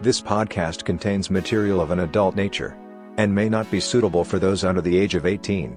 This 0.00 0.20
podcast 0.20 0.84
contains 0.84 1.28
material 1.28 1.80
of 1.80 1.90
an 1.90 1.98
adult 1.98 2.36
nature 2.36 2.76
and 3.16 3.34
may 3.34 3.48
not 3.48 3.68
be 3.68 3.80
suitable 3.80 4.22
for 4.22 4.38
those 4.38 4.62
under 4.62 4.80
the 4.80 4.96
age 4.96 5.16
of 5.16 5.26
18. 5.26 5.74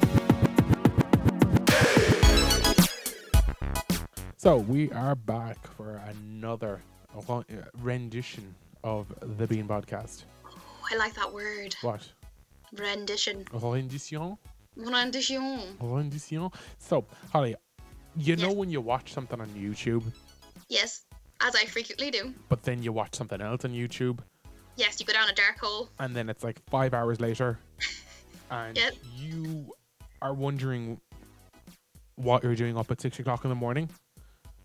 So 4.38 4.57
we 4.57 4.92
are 4.92 5.15
back 5.15 5.57
for 5.76 5.99
another 6.07 6.84
uh, 7.28 7.42
rendition 7.81 8.54
of 8.84 9.07
the 9.38 9.47
Bean 9.47 9.68
Podcast. 9.68 10.25
Oh, 10.45 10.55
I 10.91 10.97
like 10.97 11.15
that 11.15 11.33
word. 11.33 11.75
What? 11.81 12.07
Rendition. 12.77 13.45
Rendition? 13.51 14.38
Rendition. 14.75 15.77
Rendition. 15.79 16.51
So, 16.77 17.05
Holly, 17.33 17.55
you 18.15 18.35
know 18.35 18.51
when 18.51 18.69
you 18.69 18.81
watch 18.81 19.13
something 19.13 19.41
on 19.41 19.47
YouTube, 19.49 20.03
Yes, 20.69 21.05
as 21.42 21.55
I 21.55 21.66
frequently 21.66 22.12
do. 22.12 22.34
but 22.50 22.64
then 22.64 22.82
you 22.84 22.92
watch 22.92 23.16
something 23.16 23.41
else 23.41 23.66
on 23.66 23.71
YouTube, 23.71 24.20
Yes, 24.78 25.00
you 25.00 25.05
go 25.05 25.14
down 25.14 25.30
a 25.30 25.34
dark 25.34 25.59
hole. 25.59 25.90
and 25.99 26.16
then 26.16 26.30
it's 26.30 26.44
like 26.44 26.59
five 26.70 26.94
hours 26.94 27.20
later, 27.20 27.59
and 28.52 28.77
Yep. 28.77 28.94
you 29.16 29.73
are 30.22 30.34
wondering 30.34 30.99
what 32.16 32.44
you're 32.44 32.55
doing 32.55 32.77
up 32.77 32.90
at 32.91 33.02
six 33.02 33.20
o'clock 33.20 33.44
in 33.44 33.49
the 33.49 33.55
morning. 33.55 33.90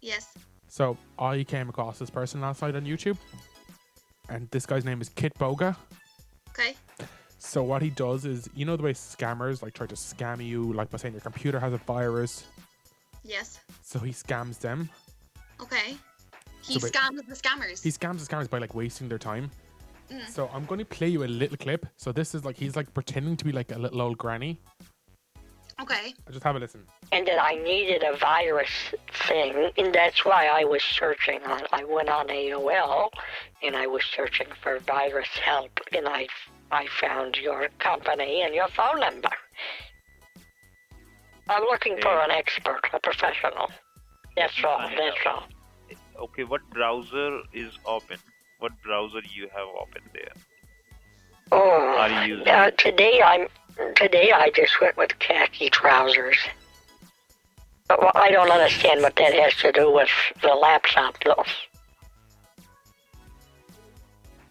Yes. 0.03 0.35
So 0.69 0.97
I 1.19 1.43
came 1.45 1.69
across 1.69 1.99
this 1.99 2.11
person 2.11 2.41
last 2.41 2.63
night 2.63 2.77
on 2.77 2.85
YouTube, 2.85 3.17
and 4.29 4.49
this 4.51 4.67
guy's 4.67 4.85
name 4.85 5.01
is 5.01 5.09
Kitboga. 5.11 5.75
Okay. 6.51 6.75
So 7.39 7.63
what 7.63 7.81
he 7.83 7.91
does 7.91 8.25
is, 8.25 8.49
you 8.55 8.65
know 8.65 8.77
the 8.77 8.83
way 8.83 8.93
scammers 8.93 9.63
like 9.63 9.73
try 9.75 9.87
to 9.87 9.95
scam 9.95 10.45
you, 10.45 10.73
like 10.73 10.91
by 10.91 10.99
saying 10.99 11.15
your 11.15 11.21
computer 11.21 11.59
has 11.61 11.73
a 11.73 11.79
virus. 11.79 12.45
Yes. 13.25 13.61
So 13.83 13.99
he 13.99 14.11
scams 14.11 14.59
them. 14.59 14.89
Okay. 15.61 15.97
He 16.67 16.75
So 16.75 16.81
wait- 16.83 16.93
scams 16.93 17.27
the 17.29 17.35
scammers. 17.35 17.83
He 17.83 17.91
scams 17.91 18.27
the 18.27 18.27
scammers 18.35 18.51
by 18.51 18.59
like 18.59 18.75
wasting 18.75 19.09
their 19.09 19.19
time. 19.19 19.51
Mm. 20.11 20.29
So 20.29 20.49
I'm 20.53 20.65
going 20.67 20.79
to 20.79 20.85
play 20.85 21.09
you 21.09 21.25
a 21.25 21.27
little 21.27 21.57
clip. 21.57 21.87
So 21.97 22.13
this 22.13 22.35
is 22.35 22.45
like 22.45 22.57
he's 22.57 22.77
like 22.77 22.93
pretending 22.95 23.37
to 23.39 23.45
be 23.45 23.53
like 23.53 23.73
a 23.73 23.79
little 23.79 24.01
old 24.03 24.19
granny. 24.19 24.61
Okay. 25.81 26.15
I'll 26.27 26.33
just 26.33 26.43
have 26.45 26.57
a 26.57 26.59
listen. 26.59 26.83
and 27.13 27.27
that 27.29 27.39
I 27.43 27.55
needed 27.57 28.03
a 28.03 28.17
virus 28.17 28.71
thing, 29.29 29.71
and 29.77 29.95
that's 29.95 30.25
why 30.25 30.47
I 30.47 30.65
was 30.65 30.83
searching 30.83 31.43
on. 31.45 31.63
I 31.71 31.85
went 31.85 32.09
on 32.09 32.29
AOL, 32.29 33.11
and 33.63 33.77
I 33.77 33.87
was 33.87 34.03
searching 34.05 34.47
for 34.63 34.79
virus 34.81 35.29
help, 35.45 35.79
and 35.95 36.09
I 36.09 36.29
I 36.73 36.87
found 36.99 37.37
your 37.37 37.69
company 37.79 38.43
and 38.43 38.55
your 38.55 38.69
phone 38.69 39.01
number. 39.01 39.29
I'm 41.49 41.63
looking 41.65 41.97
for 42.01 42.21
an 42.23 42.31
expert, 42.31 42.81
a 42.93 42.99
professional. 42.99 43.71
That's 44.37 44.65
all. 44.65 44.79
That's 44.79 45.27
all. 45.27 45.45
Okay, 46.19 46.45
what 46.45 46.69
browser 46.71 47.41
is 47.53 47.73
open? 47.85 48.19
What 48.59 48.73
browser 48.83 49.21
you 49.35 49.49
have 49.55 49.69
open 49.81 50.03
there? 50.15 50.33
Oh, 51.53 51.97
Are 51.99 52.09
you 52.27 52.37
using- 52.37 52.49
uh, 52.49 52.71
today 52.73 53.21
I'm 53.23 53.49
today 53.95 54.33
I 54.33 54.51
just 54.51 54.81
went 54.81 54.97
with 54.97 55.17
khaki 55.19 55.69
trousers. 55.71 56.39
But 57.89 58.01
well, 58.01 58.11
I 58.15 58.31
don't 58.31 58.51
understand 58.51 59.03
what 59.03 59.15
that 59.17 59.33
has 59.35 59.55
to 59.57 59.71
do 59.71 59.93
with 59.93 60.09
the 60.43 60.49
laptop, 60.49 61.23
though. 61.23 61.45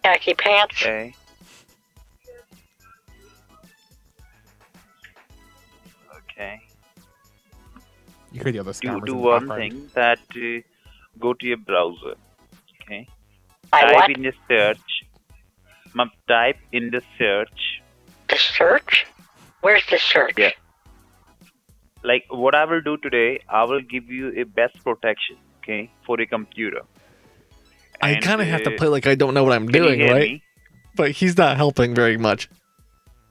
Khaki 0.04 0.34
pants. 0.34 0.80
Okay. 0.82 1.14
Okay. 6.16 6.60
You 8.32 8.42
hear 8.42 8.52
the 8.52 8.58
other 8.60 8.72
Do 8.72 8.78
scammers 8.88 9.06
do 9.06 9.14
one 9.16 9.48
background. 9.48 9.72
thing 9.72 9.90
that 9.94 10.18
uh, 10.36 10.62
go 11.18 11.32
to 11.34 11.46
your 11.46 11.56
browser. 11.58 12.14
Okay. 12.82 13.08
I 13.72 13.80
type 13.82 13.94
what? 13.94 14.10
in 14.10 14.22
the 14.22 14.32
search. 14.48 14.78
Ma'am, 15.94 16.10
type 16.28 16.58
in 16.72 16.90
the 16.90 17.02
search. 17.18 17.82
The 18.28 18.36
search? 18.36 19.06
Where's 19.60 19.82
the 19.90 19.98
search? 19.98 20.34
Yeah. 20.38 20.50
Like 22.04 22.24
what 22.30 22.54
I 22.54 22.64
will 22.64 22.82
do 22.82 22.96
today, 22.98 23.40
I 23.48 23.64
will 23.64 23.80
give 23.80 24.08
you 24.10 24.32
a 24.36 24.44
best 24.44 24.82
protection. 24.84 25.36
Okay, 25.62 25.90
for 26.06 26.20
a 26.20 26.26
computer. 26.26 26.82
I 28.00 28.12
And, 28.12 28.22
kind 28.22 28.40
of 28.40 28.46
have 28.46 28.62
to 28.62 28.74
uh, 28.74 28.78
play 28.78 28.88
like 28.88 29.06
I 29.06 29.16
don't 29.16 29.34
know 29.34 29.42
what 29.42 29.52
I'm 29.52 29.66
doing, 29.66 30.00
right? 30.00 30.30
me? 30.30 30.42
But 30.94 31.10
he's 31.10 31.36
not 31.36 31.56
helping 31.56 31.94
very 31.94 32.16
much. 32.16 32.48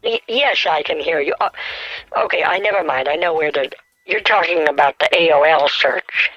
Y- 0.03 0.19
yes, 0.27 0.65
I 0.69 0.83
can 0.83 0.99
hear 0.99 1.21
you. 1.21 1.33
Uh, 1.39 1.49
okay, 2.17 2.43
I 2.43 2.59
never 2.59 2.83
mind. 2.83 3.07
I 3.07 3.15
know 3.15 3.33
where 3.33 3.51
the. 3.51 3.71
You're 4.05 4.21
talking 4.21 4.67
about 4.67 4.99
the 4.99 5.09
AOL 5.13 5.69
search 5.69 6.29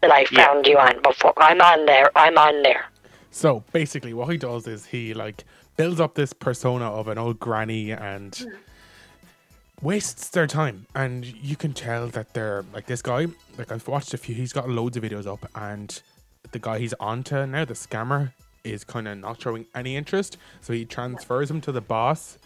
that 0.00 0.10
I 0.10 0.26
Yeah. 0.30 0.46
found 0.46 0.66
you 0.66 0.78
on 0.78 1.00
before. 1.02 1.34
I'm 1.38 1.60
on 1.60 1.86
there. 1.86 2.10
I'm 2.16 2.38
on 2.38 2.62
there. 2.62 2.86
So 3.30 3.62
basically, 3.72 4.12
what 4.14 4.28
he 4.30 4.36
does 4.36 4.66
is 4.66 4.86
he 4.86 5.14
like 5.14 5.44
builds 5.76 6.00
up 6.00 6.14
this 6.14 6.32
persona 6.32 6.90
of 6.90 7.08
an 7.08 7.18
old 7.18 7.38
granny 7.38 7.92
and 7.92 8.34
hmm. 8.34 8.48
wastes 9.80 10.28
their 10.30 10.46
time. 10.46 10.86
And 10.94 11.24
you 11.24 11.56
can 11.56 11.72
tell 11.72 12.08
that 12.08 12.34
they're 12.34 12.64
like 12.74 12.86
this 12.86 13.02
guy. 13.02 13.26
Like 13.56 13.70
I've 13.72 13.86
watched 13.86 14.14
a 14.14 14.18
few. 14.18 14.34
He's 14.34 14.52
got 14.52 14.68
loads 14.68 14.96
of 14.96 15.02
videos 15.04 15.26
up, 15.26 15.48
and 15.54 16.02
the 16.52 16.58
guy 16.58 16.78
he's 16.78 16.94
onto 16.94 17.46
now, 17.46 17.64
the 17.64 17.74
scammer, 17.74 18.32
is 18.64 18.84
kind 18.84 19.08
of 19.08 19.18
not 19.18 19.40
showing 19.40 19.66
any 19.74 19.96
interest. 19.96 20.36
So 20.60 20.72
he 20.72 20.84
transfers 20.84 21.50
him 21.50 21.60
to 21.62 21.72
the 21.72 21.80
boss. 21.80 22.38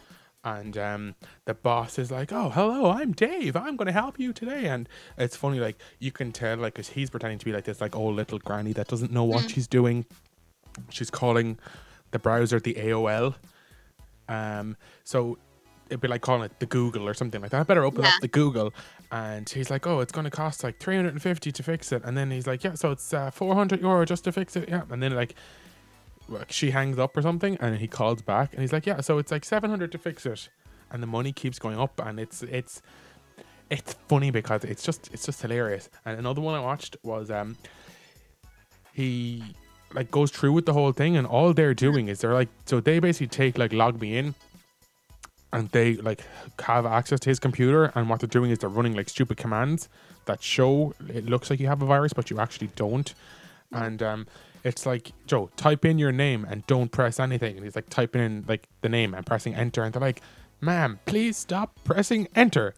And 0.45 0.77
um, 0.77 1.15
the 1.47 1.55
boss 1.55 1.99
is 1.99 2.11
like, 2.11 2.31
"Oh, 2.33 2.51
hello, 2.51 2.91
I'm 2.91 3.13
Dave. 3.13 3.57
I'm 3.57 3.77
going 3.77 3.87
to 3.87 3.93
help 3.93 4.21
you 4.21 4.33
today." 4.35 4.67
And 4.67 4.89
it's 5.17 5.37
funny, 5.37 5.59
like 5.59 5.79
you 5.99 6.13
can 6.13 6.33
tell, 6.33 6.59
like, 6.59 6.75
'cause 6.75 6.89
he's 6.91 7.09
pretending 7.09 7.39
to 7.39 7.45
be 7.47 7.53
like 7.53 7.65
this, 7.65 7.81
like 7.81 7.97
old 7.97 8.15
little 8.15 8.39
granny 8.39 8.73
that 8.75 8.89
doesn't 8.89 9.11
know 9.11 9.25
what 9.25 9.51
she's 9.51 9.67
doing 9.67 10.05
she's 10.91 11.09
calling 11.09 11.57
the 12.11 12.19
browser 12.19 12.59
the 12.59 12.75
AOL. 12.75 13.37
Um, 14.29 14.77
so 15.05 15.39
it'd 15.89 16.01
be 16.01 16.09
like 16.09 16.21
calling 16.21 16.43
it 16.43 16.59
the 16.59 16.67
Google 16.67 17.07
or 17.09 17.15
something 17.15 17.41
like 17.41 17.51
that. 17.53 17.61
I 17.61 17.63
better 17.63 17.85
open 17.85 18.03
Yeah. 18.03 18.09
up 18.09 18.21
the 18.21 18.27
Google. 18.29 18.73
And 19.13 19.49
he's 19.49 19.71
like, 19.71 19.87
oh, 19.87 20.01
it's 20.01 20.11
going 20.11 20.25
to 20.25 20.31
cost 20.31 20.65
like 20.65 20.81
350 20.81 21.53
to 21.53 21.63
fix 21.63 21.93
it. 21.93 22.03
And 22.05 22.17
then 22.17 22.31
he's 22.33 22.47
like, 22.49 22.65
yeah, 22.65 22.75
so 22.75 22.91
it's 22.91 23.15
uh, 23.15 23.31
400 23.31 23.81
euro 23.83 24.05
just 24.05 24.25
to 24.25 24.33
fix 24.33 24.57
it. 24.57 24.69
Yeah. 24.69 24.83
And 24.91 25.01
then 25.01 25.15
like, 25.15 25.37
like 26.29 26.53
she 26.53 26.71
hangs 26.71 26.99
up 26.99 27.17
or 27.17 27.23
something 27.23 27.57
and 27.61 27.79
he 27.79 27.87
calls 27.87 28.23
back 28.23 28.53
and 28.53 28.63
he's 28.63 28.73
like, 28.73 28.87
yeah, 28.87 29.01
so 29.01 29.19
it's 29.19 29.31
like 29.31 29.45
700 29.45 29.93
to 29.93 29.99
fix 29.99 30.27
it. 30.27 30.49
And 30.91 31.03
the 31.03 31.07
money 31.07 31.33
keeps 31.33 31.59
going 31.59 31.79
up 31.79 32.01
and 32.05 32.21
it's, 32.21 32.43
it's, 32.43 32.83
it's 33.71 33.95
funny 34.09 34.31
because 34.31 34.65
it's 34.65 34.83
just, 34.83 35.11
it's 35.13 35.27
just 35.27 35.43
hilarious. 35.43 35.89
And 36.05 36.19
another 36.19 36.41
one 36.41 36.55
I 36.55 36.61
watched 36.61 36.97
was, 37.03 37.31
um, 37.31 37.57
he 38.93 39.43
like 39.93 40.11
goes 40.11 40.31
through 40.31 40.53
with 40.53 40.67
the 40.67 40.73
whole 40.73 40.93
thing 40.93 41.17
and 41.17 41.27
all 41.27 41.53
they're 41.53 41.75
doing 41.75 42.09
is 42.09 42.21
they're 42.21 42.35
like 42.35 42.49
so 42.67 42.81
they 42.81 42.99
basically 42.99 43.27
take 43.27 43.59
like 43.59 43.73
log 43.73 44.01
me 44.01 44.17
in 44.17 44.35
and 45.53 45.69
they 45.71 45.95
like 45.97 46.25
have 46.61 46.85
access 46.85 47.21
to 47.21 47.31
his 47.31 47.39
computer 47.39 47.93
and 47.95 48.09
what 48.09 48.21
they're 48.21 48.29
doing 48.29 48.51
is 48.51 48.59
they're 48.59 48.69
running 48.69 48.95
like 48.95 49.09
stupid 49.09 49.37
commands 49.37 49.89
that 50.27 50.43
show 50.43 50.95
it 51.09 51.27
looks 51.27 51.51
like 51.51 51.61
you 51.61 51.67
have 51.67 51.83
a 51.83 51.87
virus 51.87 52.13
but 52.13 52.31
you 52.31 52.39
actually 52.41 52.69
don't 52.77 53.15
and 53.73 54.03
um 54.03 54.27
it's 54.65 54.87
like 54.87 55.13
joe 55.27 55.51
type 55.57 55.85
in 55.85 55.99
your 55.99 56.13
name 56.13 56.47
and 56.49 56.67
don't 56.67 56.91
press 56.91 57.21
anything 57.21 57.57
and 57.57 57.65
he's 57.65 57.77
like 57.77 57.89
typing 57.89 58.23
in 58.23 58.45
like 58.49 58.69
the 58.81 58.89
name 58.89 59.15
and 59.15 59.25
pressing 59.25 59.55
enter 59.55 59.83
and 59.83 59.95
they're 59.95 60.01
like 60.01 60.23
ma'am 60.61 60.99
please 61.07 61.37
stop 61.37 61.79
pressing 61.85 62.27
enter 62.35 62.75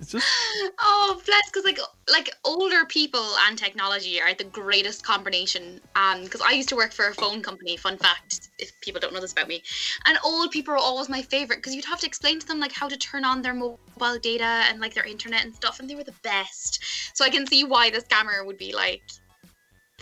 it's 0.00 0.10
just 0.10 0.26
Oh, 0.80 1.20
bless, 1.24 1.50
because 1.50 1.64
like 1.64 1.78
like 2.10 2.30
older 2.44 2.84
people 2.86 3.24
and 3.46 3.56
technology 3.56 4.20
are 4.20 4.34
the 4.34 4.44
greatest 4.44 5.04
combination. 5.04 5.80
Um, 5.94 6.24
because 6.24 6.40
I 6.40 6.50
used 6.50 6.68
to 6.70 6.76
work 6.76 6.92
for 6.92 7.08
a 7.08 7.14
phone 7.14 7.42
company. 7.42 7.76
Fun 7.76 7.96
fact, 7.96 8.50
if 8.58 8.72
people 8.80 9.00
don't 9.00 9.14
know 9.14 9.20
this 9.20 9.32
about 9.32 9.48
me, 9.48 9.62
and 10.06 10.18
old 10.24 10.50
people 10.50 10.74
are 10.74 10.78
always 10.78 11.08
my 11.08 11.22
favorite 11.22 11.56
because 11.56 11.74
you'd 11.74 11.84
have 11.84 12.00
to 12.00 12.06
explain 12.06 12.40
to 12.40 12.46
them 12.46 12.60
like 12.60 12.72
how 12.72 12.88
to 12.88 12.96
turn 12.96 13.24
on 13.24 13.42
their 13.42 13.54
mobile 13.54 14.18
data 14.20 14.64
and 14.68 14.80
like 14.80 14.94
their 14.94 15.04
internet 15.06 15.44
and 15.44 15.54
stuff, 15.54 15.80
and 15.80 15.88
they 15.88 15.94
were 15.94 16.04
the 16.04 16.14
best. 16.22 16.84
So 17.14 17.24
I 17.24 17.30
can 17.30 17.46
see 17.46 17.64
why 17.64 17.90
the 17.90 18.00
scammer 18.00 18.44
would 18.44 18.58
be 18.58 18.74
like 18.74 19.02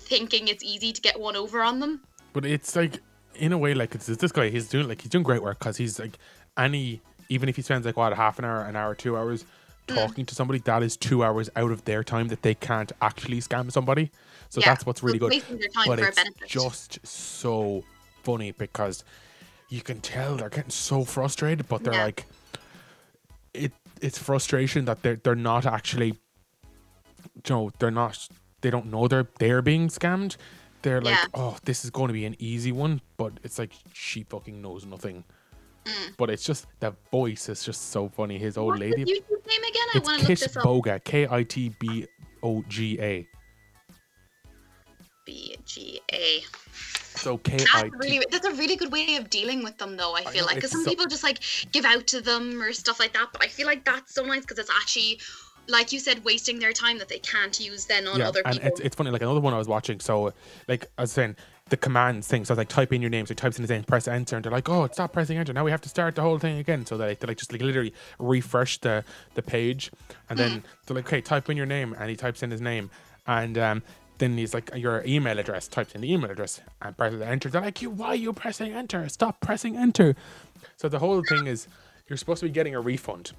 thinking 0.02 0.48
it's 0.48 0.62
easy 0.62 0.92
to 0.92 1.00
get 1.00 1.18
one 1.18 1.36
over 1.36 1.62
on 1.62 1.80
them. 1.80 2.02
But 2.32 2.44
it's 2.44 2.74
like, 2.76 2.98
in 3.34 3.52
a 3.52 3.58
way, 3.58 3.74
like 3.74 3.94
it's, 3.94 4.06
this 4.06 4.32
guy. 4.32 4.48
He's 4.50 4.68
doing 4.68 4.88
like 4.88 5.00
he's 5.00 5.10
doing 5.10 5.24
great 5.24 5.42
work 5.42 5.58
because 5.58 5.76
he's 5.76 5.98
like 5.98 6.18
any 6.56 7.00
even 7.28 7.48
if 7.48 7.56
he 7.56 7.62
spends 7.62 7.86
like 7.86 7.96
what 7.96 8.12
half 8.14 8.38
an 8.38 8.44
hour, 8.44 8.62
an 8.62 8.76
hour, 8.76 8.94
two 8.94 9.16
hours 9.16 9.44
Mm. 9.88 9.94
talking 9.96 10.26
to 10.26 10.34
somebody, 10.34 10.60
that 10.60 10.82
is 10.84 10.96
two 10.96 11.24
hours 11.24 11.50
out 11.56 11.72
of 11.72 11.84
their 11.84 12.04
time 12.04 12.28
that 12.28 12.42
they 12.42 12.54
can't 12.54 12.92
actually 13.00 13.40
scam 13.40 13.72
somebody. 13.72 14.12
So 14.48 14.60
Yeah, 14.60 14.66
that's 14.70 14.86
what's 14.86 15.02
really 15.02 15.18
so 15.18 15.26
good. 15.26 15.30
wasting 15.32 15.58
their 15.58 15.68
time 15.68 15.84
But 15.86 15.98
it's 15.98 16.22
just 16.46 17.04
so 17.04 17.82
funny 18.22 18.52
because 18.52 19.02
you 19.70 19.82
can 19.82 20.00
tell 20.00 20.36
they're 20.36 20.50
getting 20.50 20.70
so 20.70 21.04
frustrated, 21.04 21.66
but 21.68 21.82
they're 21.82 21.94
Yeah. 21.94 22.04
like, 22.04 22.26
it. 23.54 23.72
It's 24.00 24.18
frustration 24.18 24.84
that 24.84 25.02
they're 25.02 25.16
they're 25.16 25.34
not 25.34 25.66
actually, 25.66 26.18
you 27.34 27.50
know, 27.50 27.70
they're 27.78 27.90
not. 27.90 28.28
They 28.62 28.70
don't 28.70 28.86
know 28.86 29.06
they're 29.08 29.28
they're 29.38 29.60
being 29.62 29.88
scammed. 29.88 30.36
They're 30.82 31.00
like, 31.00 31.14
Yeah. 31.14 31.26
oh, 31.34 31.56
this 31.64 31.84
is 31.84 31.90
going 31.90 32.08
to 32.08 32.12
be 32.14 32.24
an 32.24 32.34
easy 32.40 32.72
one, 32.72 33.00
but 33.16 33.34
it's 33.44 33.58
like 33.58 33.72
she 33.92 34.24
fucking 34.24 34.60
knows 34.60 34.84
nothing. 34.86 35.22
Mm. 35.84 36.16
But 36.16 36.30
it's 36.30 36.44
just 36.44 36.66
the 36.80 36.94
voice 37.10 37.48
is 37.48 37.64
just 37.64 37.90
so 37.90 38.08
funny. 38.08 38.38
His 38.38 38.56
old 38.56 38.70
What's 38.70 38.80
lady. 38.80 39.04
YouTube 39.04 39.46
name 39.46 39.62
again? 39.62 39.88
I 39.94 39.98
It's 39.98 40.06
want 40.08 40.22
to 40.22 40.28
look 40.28 40.38
this 40.38 40.56
up. 40.56 40.64
Boga. 40.64 41.02
K 41.04 41.26
I 41.30 41.42
T 41.44 41.74
B 41.78 42.06
O 42.42 42.64
G 42.68 42.98
A. 43.00 43.28
B 45.24 45.56
G 45.64 46.00
A. 46.12 46.40
So 47.14 47.38
K 47.38 47.58
That's 47.58 47.90
really 48.00 48.24
that's 48.30 48.46
a 48.46 48.52
really 48.54 48.74
good 48.74 48.90
way 48.90 49.16
of 49.16 49.30
dealing 49.30 49.62
with 49.62 49.76
them 49.78 49.96
though. 49.96 50.14
I 50.14 50.20
I 50.20 50.24
feel 50.24 50.40
know, 50.42 50.46
like 50.46 50.56
because 50.56 50.70
some 50.72 50.82
so- 50.84 50.90
people 50.90 51.06
just 51.06 51.22
like 51.22 51.38
give 51.70 51.84
out 51.84 52.06
to 52.08 52.20
them 52.20 52.60
or 52.60 52.72
stuff 52.72 52.98
like 52.98 53.12
that. 53.12 53.28
But 53.32 53.44
I 53.44 53.48
feel 53.48 53.66
like 53.66 53.84
that's 53.84 54.14
so 54.14 54.24
nice 54.24 54.40
because 54.42 54.58
it's 54.58 54.70
actually, 54.70 55.20
like 55.68 55.92
you 55.92 56.00
said, 56.00 56.24
wasting 56.24 56.58
their 56.58 56.72
time 56.72 56.98
that 56.98 57.08
they 57.08 57.18
can't 57.18 57.58
use 57.60 57.86
then 57.86 58.06
on 58.08 58.18
Yeah, 58.18 58.28
other 58.28 58.42
and 58.44 58.54
people. 58.54 58.68
it's, 58.68 58.80
it's 58.80 58.96
funny. 58.96 59.10
Like 59.10 59.22
another 59.22 59.40
one 59.40 59.54
I 59.54 59.58
was 59.58 59.68
watching. 59.68 60.00
So, 60.00 60.32
like 60.68 60.86
I 60.98 61.02
was 61.02 61.12
saying, 61.12 61.36
the 61.68 61.76
commands 61.76 62.26
thing. 62.28 62.44
So 62.44 62.52
I 62.52 62.54
was 62.54 62.58
like, 62.58 62.68
type 62.68 62.92
in 62.92 63.00
your 63.00 63.10
name. 63.10 63.24
So 63.24 63.30
he 63.30 63.36
types 63.36 63.56
in 63.56 63.62
his 63.62 63.70
name, 63.70 63.84
press 63.84 64.06
enter, 64.08 64.36
and 64.36 64.44
they're 64.44 64.52
like, 64.52 64.68
oh, 64.68 64.88
stop 64.92 65.12
pressing 65.12 65.38
enter. 65.38 65.52
Now 65.52 65.64
we 65.64 65.70
have 65.70 65.80
to 65.82 65.88
start 65.88 66.14
the 66.16 66.22
whole 66.22 66.38
thing 66.38 66.58
again. 66.58 66.84
So 66.84 66.98
they, 66.98 67.14
they 67.14 67.26
like 67.28 67.38
just 67.38 67.52
like 67.52 67.62
literally 67.62 67.94
refresh 68.18 68.78
the 68.78 69.04
the 69.34 69.42
page, 69.42 69.90
and 70.28 70.38
then 70.38 70.64
they're 70.86 70.96
like, 70.96 71.06
okay, 71.06 71.20
type 71.20 71.48
in 71.48 71.56
your 71.56 71.66
name, 71.66 71.94
and 71.98 72.10
he 72.10 72.16
types 72.16 72.42
in 72.42 72.50
his 72.50 72.60
name, 72.60 72.90
and 73.26 73.56
um, 73.56 73.82
then 74.18 74.36
he's 74.36 74.52
like, 74.54 74.70
your 74.76 75.02
email 75.06 75.38
address, 75.38 75.66
types 75.68 75.94
in 75.94 76.00
the 76.02 76.12
email 76.12 76.30
address, 76.30 76.60
and 76.82 76.96
presses 76.96 77.22
enter. 77.22 77.48
They're 77.48 77.62
like, 77.62 77.80
you, 77.80 77.90
why 77.90 78.08
are 78.08 78.14
you 78.16 78.32
pressing 78.32 78.72
enter? 78.72 79.08
Stop 79.08 79.40
pressing 79.40 79.76
enter. 79.76 80.14
So 80.76 80.88
the 80.88 80.98
whole 80.98 81.22
thing 81.22 81.46
is, 81.46 81.68
you're 82.08 82.16
supposed 82.18 82.40
to 82.40 82.46
be 82.46 82.52
getting 82.52 82.74
a 82.74 82.80
refund. 82.80 83.32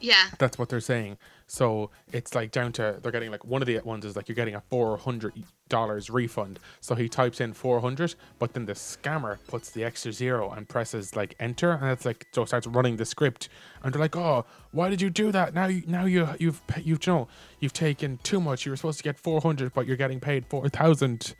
yeah, 0.00 0.28
That's 0.38 0.58
what 0.58 0.70
they're 0.70 0.80
saying. 0.80 1.18
So 1.50 1.90
it's 2.12 2.36
like 2.36 2.52
down 2.52 2.70
to 2.74 3.00
they're 3.02 3.10
getting 3.10 3.32
like 3.32 3.44
one 3.44 3.60
of 3.60 3.66
the 3.66 3.80
ones 3.80 4.04
is 4.04 4.14
like 4.14 4.28
you're 4.28 4.36
getting 4.36 4.54
a 4.54 4.60
four 4.70 4.96
hundred 4.96 5.32
dollars 5.68 6.08
refund. 6.08 6.60
So 6.80 6.94
he 6.94 7.08
types 7.08 7.40
in 7.40 7.54
four 7.54 7.80
hundred, 7.80 8.14
but 8.38 8.54
then 8.54 8.66
the 8.66 8.74
scammer 8.74 9.36
puts 9.48 9.70
the 9.72 9.82
extra 9.82 10.12
zero 10.12 10.52
and 10.52 10.68
presses 10.68 11.16
like 11.16 11.34
enter, 11.40 11.72
and 11.72 11.90
it's 11.90 12.04
like 12.04 12.28
so 12.30 12.42
it 12.42 12.46
starts 12.46 12.68
running 12.68 12.96
the 12.96 13.04
script, 13.04 13.48
and 13.82 13.92
they're 13.92 14.00
like, 14.00 14.14
oh, 14.14 14.46
why 14.70 14.90
did 14.90 15.02
you 15.02 15.10
do 15.10 15.32
that? 15.32 15.52
Now 15.52 15.66
you 15.66 15.82
now 15.88 16.04
you 16.04 16.28
you've 16.38 16.62
you've 16.76 17.04
you 17.04 17.12
know 17.12 17.28
you've 17.58 17.72
taken 17.72 18.18
too 18.22 18.40
much. 18.40 18.64
You 18.64 18.70
were 18.70 18.76
supposed 18.76 18.98
to 18.98 19.04
get 19.04 19.18
four 19.18 19.40
hundred, 19.40 19.74
but 19.74 19.88
you're 19.88 19.96
getting 19.96 20.20
paid 20.20 20.46
four 20.46 20.68
thousand. 20.68 21.34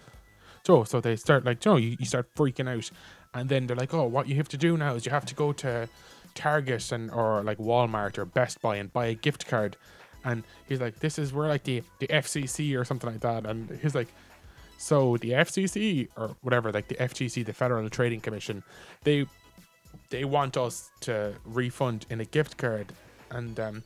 So 0.66 0.82
so 0.82 1.00
they 1.00 1.14
start 1.14 1.44
like 1.44 1.64
you 1.64 1.70
know 1.70 1.76
you, 1.76 1.96
you 2.00 2.04
start 2.04 2.34
freaking 2.34 2.68
out, 2.68 2.90
and 3.32 3.48
then 3.48 3.68
they're 3.68 3.76
like, 3.76 3.94
oh, 3.94 4.06
what 4.06 4.26
you 4.26 4.34
have 4.34 4.48
to 4.48 4.56
do 4.56 4.76
now 4.76 4.96
is 4.96 5.06
you 5.06 5.12
have 5.12 5.26
to 5.26 5.36
go 5.36 5.52
to 5.52 5.88
Target 6.34 6.90
and 6.90 7.12
or 7.12 7.42
like 7.44 7.58
Walmart 7.58 8.18
or 8.18 8.24
Best 8.24 8.60
Buy 8.60 8.76
and 8.76 8.92
buy 8.92 9.06
a 9.06 9.14
gift 9.14 9.46
card, 9.46 9.76
and 10.24 10.44
he's 10.68 10.80
like, 10.80 11.00
this 11.00 11.18
is 11.18 11.32
where 11.32 11.48
like 11.48 11.64
the 11.64 11.82
the 11.98 12.06
FCC 12.08 12.78
or 12.78 12.84
something 12.84 13.10
like 13.10 13.20
that, 13.20 13.46
and 13.46 13.78
he's 13.82 13.94
like. 13.94 14.08
So 14.82 15.18
the 15.18 15.32
FCC 15.32 16.08
or 16.16 16.36
whatever, 16.40 16.72
like 16.72 16.88
the 16.88 16.94
FTC, 16.94 17.44
the 17.44 17.52
Federal 17.52 17.90
Trading 17.90 18.18
Commission, 18.18 18.62
they 19.04 19.26
they 20.08 20.24
want 20.24 20.56
us 20.56 20.90
to 21.00 21.34
refund 21.44 22.06
in 22.08 22.18
a 22.18 22.24
gift 22.24 22.56
card, 22.56 22.92
and 23.30 23.60
um, 23.60 23.82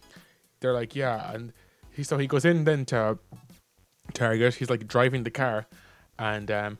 they're 0.60 0.72
like, 0.72 0.94
yeah, 0.94 1.32
and 1.32 1.52
he 1.90 2.04
so 2.04 2.16
he 2.16 2.26
goes 2.26 2.44
in 2.44 2.64
then 2.64 2.84
to 2.86 3.18
Target. 4.12 4.54
He's 4.54 4.70
like 4.70 4.86
driving 4.86 5.24
the 5.24 5.30
car, 5.30 5.66
and 6.18 6.50
um, 6.50 6.78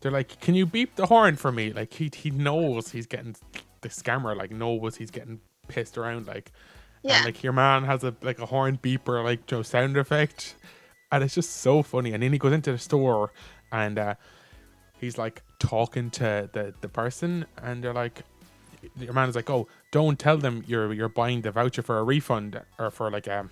they're 0.00 0.12
like, 0.12 0.40
"Can 0.40 0.54
you 0.54 0.66
beep 0.66 0.96
the 0.96 1.06
horn 1.06 1.36
for 1.36 1.50
me?" 1.50 1.72
Like 1.72 1.94
he 1.94 2.10
he 2.14 2.30
knows 2.30 2.90
he's 2.90 3.06
getting 3.06 3.34
the 3.80 3.88
scammer 3.88 4.34
like 4.34 4.50
knows 4.50 4.96
he's 4.96 5.10
getting 5.10 5.40
pissed 5.68 5.98
around 5.98 6.26
like, 6.26 6.50
Yeah. 7.04 7.16
and 7.16 7.24
like 7.26 7.42
your 7.42 7.52
man 7.52 7.84
has 7.84 8.02
a 8.02 8.14
like 8.22 8.38
a 8.40 8.46
horn 8.46 8.78
beeper 8.82 9.22
like 9.22 9.50
you 9.50 9.58
know, 9.58 9.62
sound 9.62 9.96
effect, 9.96 10.56
and 11.12 11.22
it's 11.22 11.34
just 11.34 11.58
so 11.58 11.82
funny. 11.82 12.12
And 12.12 12.22
then 12.22 12.32
he 12.32 12.38
goes 12.38 12.52
into 12.52 12.72
the 12.72 12.78
store, 12.78 13.30
and 13.70 13.98
uh, 13.98 14.14
he's 14.98 15.18
like 15.18 15.42
talking 15.58 16.10
to 16.12 16.48
the 16.52 16.74
the 16.80 16.88
person, 16.88 17.44
and 17.62 17.84
they're 17.84 17.92
like, 17.92 18.22
your 18.98 19.12
man 19.12 19.28
is 19.28 19.36
like, 19.36 19.50
"Oh, 19.50 19.68
don't 19.92 20.18
tell 20.18 20.38
them 20.38 20.64
you're 20.66 20.92
you're 20.94 21.10
buying 21.10 21.42
the 21.42 21.50
voucher 21.50 21.82
for 21.82 21.98
a 21.98 22.02
refund 22.02 22.60
or 22.78 22.90
for 22.90 23.10
like 23.10 23.28
um." 23.28 23.50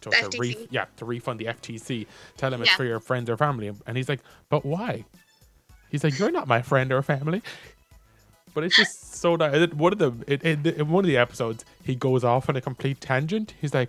The 0.00 0.10
to 0.10 0.38
re- 0.38 0.68
yeah, 0.70 0.84
to 0.98 1.06
refund 1.06 1.40
the 1.40 1.46
FTC. 1.46 2.06
Tell 2.36 2.50
them 2.50 2.60
it's 2.60 2.70
for 2.72 2.84
your 2.84 3.00
friends 3.00 3.30
or 3.30 3.38
family. 3.38 3.72
And 3.86 3.96
he's 3.96 4.06
like, 4.08 4.20
but 4.50 4.62
why? 4.62 5.04
He's 5.88 6.04
like, 6.04 6.18
you're 6.18 6.30
not 6.30 6.46
my 6.46 6.60
friend 6.60 6.92
or 6.92 7.00
family. 7.00 7.42
But 8.52 8.64
it's 8.64 8.76
just 8.76 9.13
so 9.24 9.38
that 9.38 9.72
one 9.72 9.90
of 9.94 9.98
the 9.98 10.12
in, 10.30 10.40
in, 10.66 10.74
in 10.80 10.88
one 10.90 11.02
of 11.02 11.08
the 11.08 11.16
episodes, 11.16 11.64
he 11.82 11.94
goes 11.94 12.24
off 12.24 12.50
on 12.50 12.56
a 12.56 12.60
complete 12.60 13.00
tangent. 13.00 13.54
He's 13.58 13.72
like, 13.72 13.88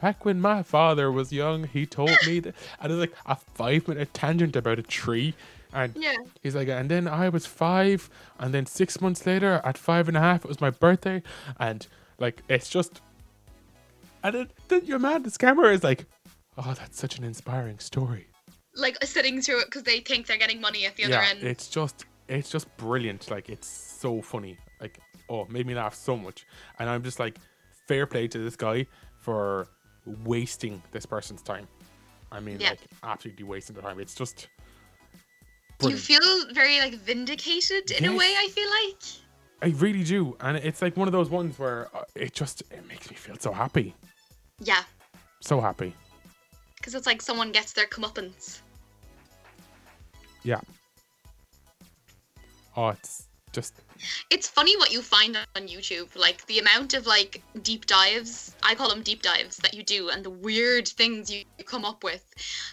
back 0.00 0.24
when 0.24 0.40
my 0.40 0.62
father 0.62 1.12
was 1.12 1.30
young, 1.34 1.64
he 1.64 1.84
told 1.84 2.22
me 2.22 2.40
that, 2.40 2.54
and 2.80 2.90
it's 2.90 2.98
like 3.00 3.12
a 3.26 3.36
five 3.36 3.86
minute 3.86 4.14
tangent 4.14 4.56
about 4.56 4.78
a 4.78 4.82
tree. 4.82 5.34
And 5.74 5.94
Yeah. 5.96 6.16
he's 6.42 6.54
like, 6.56 6.68
and 6.68 6.90
then 6.90 7.06
I 7.06 7.28
was 7.28 7.44
five, 7.44 8.08
and 8.38 8.54
then 8.54 8.64
six 8.64 9.02
months 9.02 9.26
later, 9.26 9.60
at 9.64 9.76
five 9.76 10.08
and 10.08 10.16
a 10.16 10.20
half, 10.20 10.46
it 10.46 10.48
was 10.48 10.62
my 10.62 10.70
birthday, 10.70 11.22
and 11.58 11.86
like 12.18 12.42
it's 12.48 12.70
just, 12.70 13.02
and 14.24 14.34
then, 14.34 14.48
then 14.68 14.84
your 14.86 14.98
man, 14.98 15.24
the 15.24 15.30
scammer, 15.30 15.70
is 15.74 15.84
like, 15.84 16.06
oh, 16.56 16.72
that's 16.72 16.98
such 16.98 17.18
an 17.18 17.24
inspiring 17.24 17.78
story. 17.80 18.28
like 18.76 18.96
sitting 19.04 19.42
through 19.42 19.60
it 19.60 19.66
because 19.66 19.82
they 19.82 20.00
think 20.00 20.26
they're 20.26 20.38
getting 20.38 20.60
money 20.60 20.86
at 20.86 20.96
the 20.96 21.04
other 21.04 21.12
yeah, 21.14 21.28
end. 21.28 21.42
it's 21.42 21.68
just, 21.68 22.06
it's 22.30 22.50
just 22.50 22.74
brilliant. 22.76 23.30
Like 23.30 23.48
it's 23.48 23.68
so 23.68 24.22
funny. 24.22 24.58
Like 24.80 24.98
oh, 25.28 25.46
made 25.50 25.66
me 25.66 25.74
laugh 25.74 25.94
so 25.94 26.16
much, 26.16 26.46
and 26.78 26.88
I'm 26.88 27.02
just 27.02 27.18
like, 27.20 27.36
fair 27.86 28.06
play 28.06 28.26
to 28.28 28.38
this 28.38 28.56
guy 28.56 28.86
for 29.18 29.68
wasting 30.24 30.82
this 30.92 31.06
person's 31.06 31.42
time. 31.42 31.68
I 32.32 32.40
mean, 32.40 32.58
Yeah. 32.60 32.70
like 32.70 32.80
absolutely 33.02 33.44
wasting 33.44 33.76
the 33.76 33.82
time. 33.82 34.00
It's 34.00 34.14
just. 34.14 34.48
Do 35.78 35.88
you 35.88 35.96
feel 35.96 36.20
very 36.52 36.78
like 36.80 36.94
vindicated 36.94 37.90
in 37.90 38.04
a 38.04 38.14
way? 38.14 38.34
I 38.38 38.48
feel 38.48 38.68
like. 38.84 39.02
I 39.62 39.76
really 39.78 40.04
do, 40.04 40.36
and 40.40 40.56
it's 40.56 40.80
like 40.80 40.96
one 40.96 41.08
of 41.08 41.12
those 41.12 41.28
ones 41.30 41.58
where 41.58 41.88
uh, 41.94 42.04
it 42.14 42.32
just 42.32 42.62
it 42.70 42.86
makes 42.88 43.10
me 43.10 43.16
feel 43.16 43.36
so 43.38 43.52
happy, 43.52 43.94
Yeah, 44.58 44.82
so 45.40 45.60
happy. 45.60 45.94
because 46.76 46.94
it's 46.94 47.06
like 47.06 47.20
someone 47.20 47.52
gets 47.52 47.72
their 47.74 47.86
comeuppance. 47.86 48.60
Yeah. 50.42 50.60
Oh, 52.80 52.88
it's 52.88 53.28
just 53.52 53.74
It's 54.30 54.48
funny 54.48 54.74
what 54.78 54.90
you 54.90 55.02
find 55.02 55.36
on 55.36 55.68
YouTube, 55.68 56.16
like 56.16 56.46
the 56.46 56.60
amount 56.60 56.94
of 56.94 57.06
like 57.06 57.42
deep 57.62 57.84
dives. 57.84 58.56
I 58.62 58.74
call 58.74 58.88
them 58.88 59.02
deep 59.02 59.20
dives 59.20 59.58
that 59.58 59.74
you 59.74 59.82
do, 59.82 60.08
and 60.08 60.24
the 60.24 60.30
weird 60.30 60.88
things 60.88 61.30
you 61.30 61.44
you 61.58 61.64
come 61.64 61.84
up 61.84 62.02
with. 62.02 62.24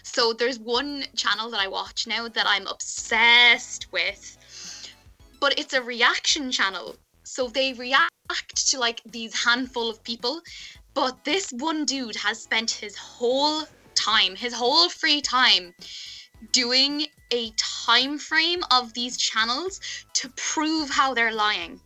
So 0.02 0.32
there's 0.32 0.58
one 0.58 1.04
channel 1.14 1.50
that 1.50 1.60
I 1.60 1.68
watch 1.68 2.06
now 2.06 2.26
that 2.26 2.46
I'm 2.46 2.66
obsessed 2.66 3.92
with, 3.92 4.22
but 5.40 5.58
it's 5.58 5.74
a 5.74 5.82
reaction 5.82 6.50
channel. 6.50 6.96
So 7.24 7.48
they 7.48 7.74
react 7.74 8.70
to 8.70 8.78
like 8.78 9.02
these 9.04 9.34
handful 9.44 9.90
of 9.90 10.02
people, 10.02 10.40
but 10.94 11.22
this 11.24 11.50
one 11.50 11.84
dude 11.84 12.16
has 12.16 12.42
spent 12.42 12.70
his 12.70 12.96
whole 12.96 13.64
time, 13.94 14.36
his 14.36 14.54
whole 14.54 14.88
free 14.88 15.20
time, 15.20 15.74
doing 16.52 17.06
a 17.32 17.52
time 17.84 18.18
frame 18.18 18.62
of 18.70 18.94
these 18.94 19.16
channels 19.16 19.80
to 20.14 20.28
prove 20.36 20.90
how 20.90 21.14
they're 21.14 21.32
lying. 21.32 21.80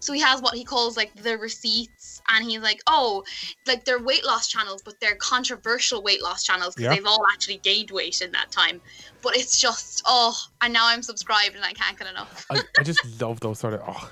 So 0.00 0.12
he 0.12 0.20
has 0.20 0.42
what 0.42 0.54
he 0.54 0.64
calls 0.64 0.96
like 0.96 1.14
the 1.22 1.38
receipts, 1.38 2.20
and 2.28 2.44
he's 2.44 2.60
like, 2.60 2.82
oh, 2.88 3.22
like 3.68 3.84
they're 3.84 4.00
weight 4.02 4.26
loss 4.26 4.48
channels, 4.48 4.82
but 4.82 4.98
they're 5.00 5.14
controversial 5.14 6.02
weight 6.02 6.20
loss 6.20 6.42
channels 6.42 6.74
because 6.74 6.90
Yeah. 6.90 6.96
they've 6.96 7.06
all 7.06 7.24
actually 7.32 7.58
gained 7.58 7.92
weight 7.92 8.20
in 8.20 8.32
that 8.32 8.50
time. 8.50 8.80
But 9.22 9.36
it's 9.36 9.60
just, 9.60 10.02
oh, 10.04 10.36
and 10.60 10.72
now 10.72 10.88
I'm 10.88 11.02
subscribed 11.02 11.54
and 11.54 11.64
I 11.64 11.72
can't 11.72 11.96
get 11.96 12.08
enough. 12.10 12.46
I, 12.50 12.62
I 12.78 12.82
just 12.82 12.98
love 13.20 13.38
those 13.38 13.60
sort 13.60 13.74
of 13.74 13.82
oh 13.86 14.10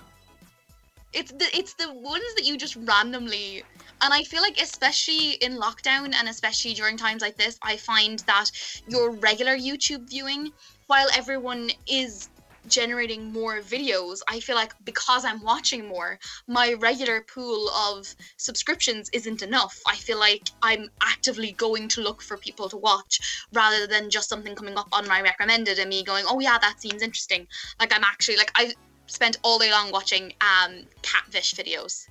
It's 1.12 1.32
the 1.32 1.46
it's 1.52 1.74
the 1.74 1.92
ones 1.92 2.24
that 2.36 2.44
you 2.44 2.56
just 2.56 2.76
randomly 2.76 3.64
and 4.02 4.12
I 4.12 4.22
feel 4.24 4.42
like 4.42 4.60
especially 4.60 5.32
in 5.32 5.58
lockdown 5.58 6.14
and 6.14 6.28
especially 6.28 6.74
during 6.74 6.96
times 6.96 7.22
like 7.22 7.36
this, 7.36 7.58
I 7.62 7.76
find 7.76 8.18
that 8.20 8.50
your 8.88 9.10
regular 9.12 9.56
YouTube 9.56 10.08
viewing, 10.08 10.50
while 10.86 11.06
everyone 11.16 11.70
is 11.86 12.28
generating 12.66 13.32
more 13.32 13.60
videos, 13.60 14.20
I 14.28 14.40
feel 14.40 14.56
like 14.56 14.72
because 14.84 15.24
I'm 15.24 15.42
watching 15.42 15.86
more, 15.88 16.18
my 16.46 16.74
regular 16.74 17.22
pool 17.22 17.68
of 17.70 18.14
subscriptions 18.36 19.10
isn't 19.12 19.42
enough. 19.42 19.78
I 19.86 19.96
feel 19.96 20.18
like 20.18 20.48
I'm 20.62 20.88
actively 21.02 21.52
going 21.52 21.88
to 21.88 22.02
look 22.02 22.22
for 22.22 22.36
people 22.36 22.68
to 22.68 22.76
watch 22.76 23.46
rather 23.52 23.86
than 23.86 24.10
just 24.10 24.28
something 24.28 24.54
coming 24.54 24.76
up 24.76 24.88
on 24.92 25.08
my 25.08 25.20
recommended 25.20 25.78
and 25.78 25.88
me 25.88 26.04
going, 26.04 26.24
"Oh 26.26 26.40
yeah, 26.40 26.58
that 26.58 26.80
seems 26.80 27.02
interesting." 27.02 27.46
Like 27.78 27.94
I'm 27.94 28.04
actually 28.04 28.36
like 28.36 28.52
I 28.56 28.74
spent 29.06 29.38
all 29.42 29.58
day 29.58 29.70
long 29.70 29.90
watching 29.90 30.32
um 30.40 30.84
catfish 31.02 31.54
videos. 31.54 32.06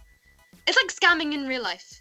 It's 0.69 0.77
like 0.77 0.93
scamming 0.93 1.33
in 1.33 1.47
real 1.47 1.63
life. 1.63 1.99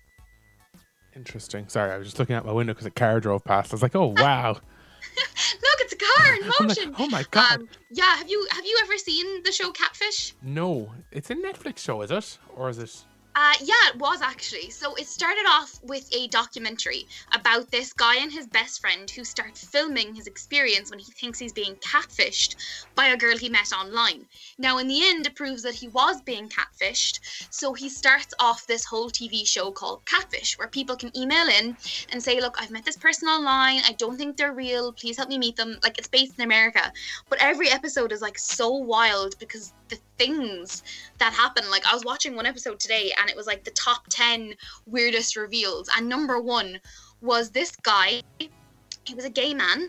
interesting. 1.16 1.68
Sorry, 1.68 1.90
I 1.90 1.96
was 1.96 2.06
just 2.06 2.18
looking 2.18 2.36
out 2.36 2.44
my 2.44 2.52
window 2.52 2.74
because 2.74 2.86
a 2.86 2.90
car 2.90 3.18
drove 3.18 3.42
past. 3.44 3.72
I 3.72 3.74
was 3.74 3.82
like, 3.82 3.96
oh 3.96 4.08
wow. 4.16 4.52
Look, 4.52 5.78
it's 5.80 5.94
a 5.94 5.96
car 5.96 6.34
in 6.34 6.46
like, 6.46 6.60
motion. 6.60 6.94
oh 6.98 7.08
my 7.08 7.24
god. 7.30 7.60
Um, 7.60 7.68
yeah, 7.90 8.16
have 8.16 8.28
you 8.28 8.46
have 8.52 8.64
you 8.66 8.78
ever 8.82 8.98
seen 8.98 9.42
the 9.42 9.52
show 9.52 9.70
Catfish? 9.72 10.34
no, 10.42 10.92
it's 11.10 11.30
a 11.30 11.34
Netflix 11.34 11.78
show, 11.78 12.02
is 12.02 12.10
it? 12.10 12.38
Or 12.54 12.68
is 12.68 12.78
it? 12.78 13.04
Uh, 13.40 13.54
yeah, 13.62 13.90
it 13.94 13.96
was 14.00 14.20
actually. 14.20 14.68
So 14.68 14.96
it 14.96 15.06
started 15.06 15.44
off 15.48 15.78
with 15.84 16.12
a 16.12 16.26
documentary 16.26 17.06
about 17.32 17.70
this 17.70 17.92
guy 17.92 18.16
and 18.16 18.32
his 18.32 18.48
best 18.48 18.80
friend 18.80 19.08
who 19.08 19.22
start 19.22 19.56
filming 19.56 20.12
his 20.12 20.26
experience 20.26 20.90
when 20.90 20.98
he 20.98 21.12
thinks 21.12 21.38
he's 21.38 21.52
being 21.52 21.76
catfished 21.76 22.56
by 22.96 23.06
a 23.06 23.16
girl 23.16 23.38
he 23.38 23.48
met 23.48 23.72
online. 23.72 24.26
Now, 24.58 24.78
in 24.78 24.88
the 24.88 25.08
end, 25.08 25.24
it 25.24 25.36
proves 25.36 25.62
that 25.62 25.76
he 25.76 25.86
was 25.86 26.20
being 26.20 26.48
catfished. 26.48 27.20
So 27.50 27.74
he 27.74 27.88
starts 27.88 28.34
off 28.40 28.66
this 28.66 28.84
whole 28.84 29.08
TV 29.08 29.46
show 29.46 29.70
called 29.70 30.04
Catfish, 30.04 30.58
where 30.58 30.66
people 30.66 30.96
can 30.96 31.16
email 31.16 31.46
in 31.46 31.76
and 32.10 32.20
say, 32.20 32.40
Look, 32.40 32.60
I've 32.60 32.72
met 32.72 32.84
this 32.84 32.96
person 32.96 33.28
online. 33.28 33.82
I 33.86 33.92
don't 33.98 34.16
think 34.16 34.36
they're 34.36 34.52
real. 34.52 34.92
Please 34.92 35.16
help 35.16 35.28
me 35.28 35.38
meet 35.38 35.54
them. 35.54 35.78
Like, 35.84 35.96
it's 35.96 36.08
based 36.08 36.36
in 36.38 36.44
America. 36.44 36.92
But 37.28 37.40
every 37.40 37.70
episode 37.70 38.10
is 38.10 38.20
like 38.20 38.36
so 38.36 38.68
wild 38.72 39.38
because 39.38 39.72
the 39.90 40.00
things 40.18 40.82
that 41.18 41.32
happen. 41.32 41.70
Like 41.70 41.86
I 41.86 41.94
was 41.94 42.04
watching 42.04 42.34
one 42.34 42.46
episode 42.46 42.78
today 42.80 43.12
and 43.20 43.30
it 43.30 43.36
was 43.36 43.46
like 43.46 43.64
the 43.64 43.70
top 43.70 44.06
10 44.10 44.54
weirdest 44.86 45.36
reveals 45.36 45.88
and 45.96 46.08
number 46.08 46.40
1 46.40 46.78
was 47.20 47.50
this 47.50 47.74
guy. 47.76 48.22
He 48.38 49.14
was 49.14 49.24
a 49.24 49.30
gay 49.30 49.54
man. 49.54 49.88